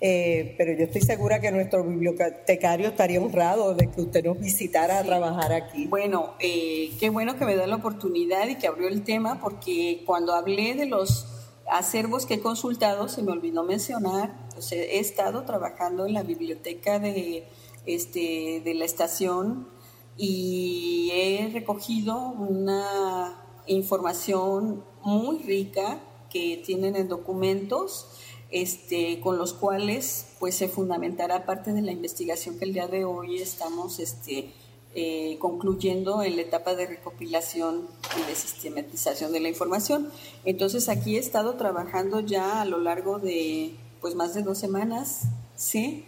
eh, 0.00 0.54
pero 0.58 0.72
yo 0.72 0.84
estoy 0.84 1.00
segura 1.00 1.40
que 1.40 1.50
nuestro 1.50 1.82
bibliotecario 1.82 2.88
estaría 2.88 3.20
honrado 3.20 3.74
de 3.74 3.90
que 3.90 4.02
usted 4.02 4.24
nos 4.24 4.38
visitara 4.38 4.98
a 4.98 5.04
trabajar 5.04 5.52
aquí. 5.52 5.86
Bueno, 5.86 6.34
eh, 6.38 6.90
qué 7.00 7.08
bueno 7.08 7.36
que 7.36 7.46
me 7.46 7.56
da 7.56 7.66
la 7.66 7.76
oportunidad 7.76 8.46
y 8.48 8.56
que 8.56 8.66
abrió 8.66 8.88
el 8.88 9.04
tema, 9.04 9.40
porque 9.40 10.02
cuando 10.04 10.34
hablé 10.34 10.74
de 10.74 10.86
los 10.86 11.26
acervos 11.66 12.26
que 12.26 12.34
he 12.34 12.40
consultado, 12.40 13.08
se 13.08 13.22
me 13.22 13.32
olvidó 13.32 13.64
mencionar, 13.64 14.34
he 14.70 14.98
estado 14.98 15.44
trabajando 15.44 16.06
en 16.06 16.12
la 16.12 16.22
biblioteca 16.22 16.98
de, 16.98 17.44
este, 17.86 18.60
de 18.64 18.74
la 18.74 18.84
estación 18.84 19.68
y 20.16 21.10
he 21.12 21.50
recogido 21.52 22.18
una 22.18 23.42
información 23.66 24.84
muy 25.02 25.38
rica 25.38 26.00
que 26.30 26.62
tienen 26.64 26.96
en 26.96 27.08
documentos 27.08 28.08
este, 28.50 29.20
con 29.20 29.38
los 29.38 29.52
cuales 29.52 30.26
pues 30.38 30.54
se 30.54 30.68
fundamentará 30.68 31.44
parte 31.44 31.72
de 31.72 31.82
la 31.82 31.92
investigación 31.92 32.58
que 32.58 32.64
el 32.64 32.72
día 32.72 32.86
de 32.86 33.04
hoy 33.04 33.40
estamos 33.40 33.98
este, 33.98 34.52
eh, 34.94 35.36
concluyendo 35.40 36.22
en 36.22 36.36
la 36.36 36.42
etapa 36.42 36.74
de 36.74 36.86
recopilación 36.86 37.86
y 38.18 38.28
de 38.28 38.34
sistematización 38.34 39.32
de 39.32 39.40
la 39.40 39.48
información. 39.48 40.08
Entonces 40.44 40.88
aquí 40.88 41.16
he 41.16 41.18
estado 41.18 41.54
trabajando 41.54 42.20
ya 42.20 42.60
a 42.60 42.64
lo 42.64 42.78
largo 42.78 43.18
de 43.18 43.74
pues 44.00 44.14
más 44.14 44.34
de 44.34 44.42
dos 44.42 44.58
semanas, 44.58 45.22
¿sí? 45.56 46.04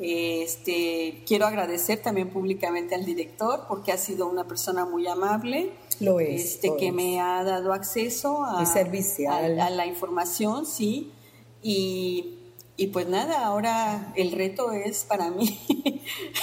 Este, 0.00 1.24
quiero 1.26 1.46
agradecer 1.46 2.00
también 2.00 2.30
públicamente 2.30 2.94
al 2.94 3.04
director 3.04 3.64
porque 3.66 3.90
ha 3.90 3.98
sido 3.98 4.28
una 4.28 4.44
persona 4.44 4.84
muy 4.84 5.08
amable. 5.08 5.72
Lo 5.98 6.20
es. 6.20 6.44
Este, 6.44 6.76
que 6.76 6.92
me 6.92 7.20
ha 7.20 7.42
dado 7.42 7.72
acceso 7.72 8.44
a, 8.44 8.60
a, 8.60 9.70
la 9.70 9.86
información, 9.86 10.66
sí. 10.66 11.10
Y, 11.62 12.38
y 12.76 12.88
pues 12.88 13.08
nada, 13.08 13.44
ahora 13.44 14.12
el 14.16 14.32
reto 14.32 14.72
es 14.72 15.04
para 15.04 15.30
mí 15.30 15.58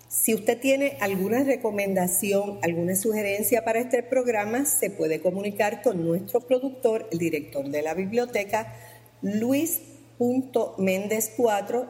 Si 0.09 0.33
usted 0.33 0.57
tiene 0.59 0.95
alguna 1.01 1.43
recomendación, 1.43 2.59
alguna 2.61 2.95
sugerencia 2.95 3.65
para 3.65 3.79
este 3.79 4.03
programa, 4.03 4.65
se 4.65 4.89
puede 4.89 5.19
comunicar 5.19 5.81
con 5.81 6.05
nuestro 6.05 6.39
productor, 6.39 7.09
el 7.11 7.19
director 7.19 7.69
de 7.69 7.81
la 7.81 7.93
biblioteca, 7.93 8.73
luis.méndez4 9.21 11.89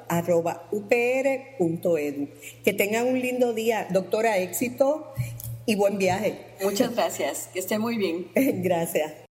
upr.edu. 0.71 2.27
Que 2.63 2.73
tengan 2.73 3.05
un 3.07 3.21
lindo 3.21 3.53
día. 3.53 3.87
Doctora, 3.91 4.39
éxito 4.39 5.13
y 5.67 5.75
buen 5.75 5.99
viaje. 5.99 6.39
Muchas 6.63 6.95
gracias, 6.95 7.49
que 7.53 7.59
esté 7.59 7.77
muy 7.77 7.97
bien. 7.97 8.29
gracias. 8.63 9.26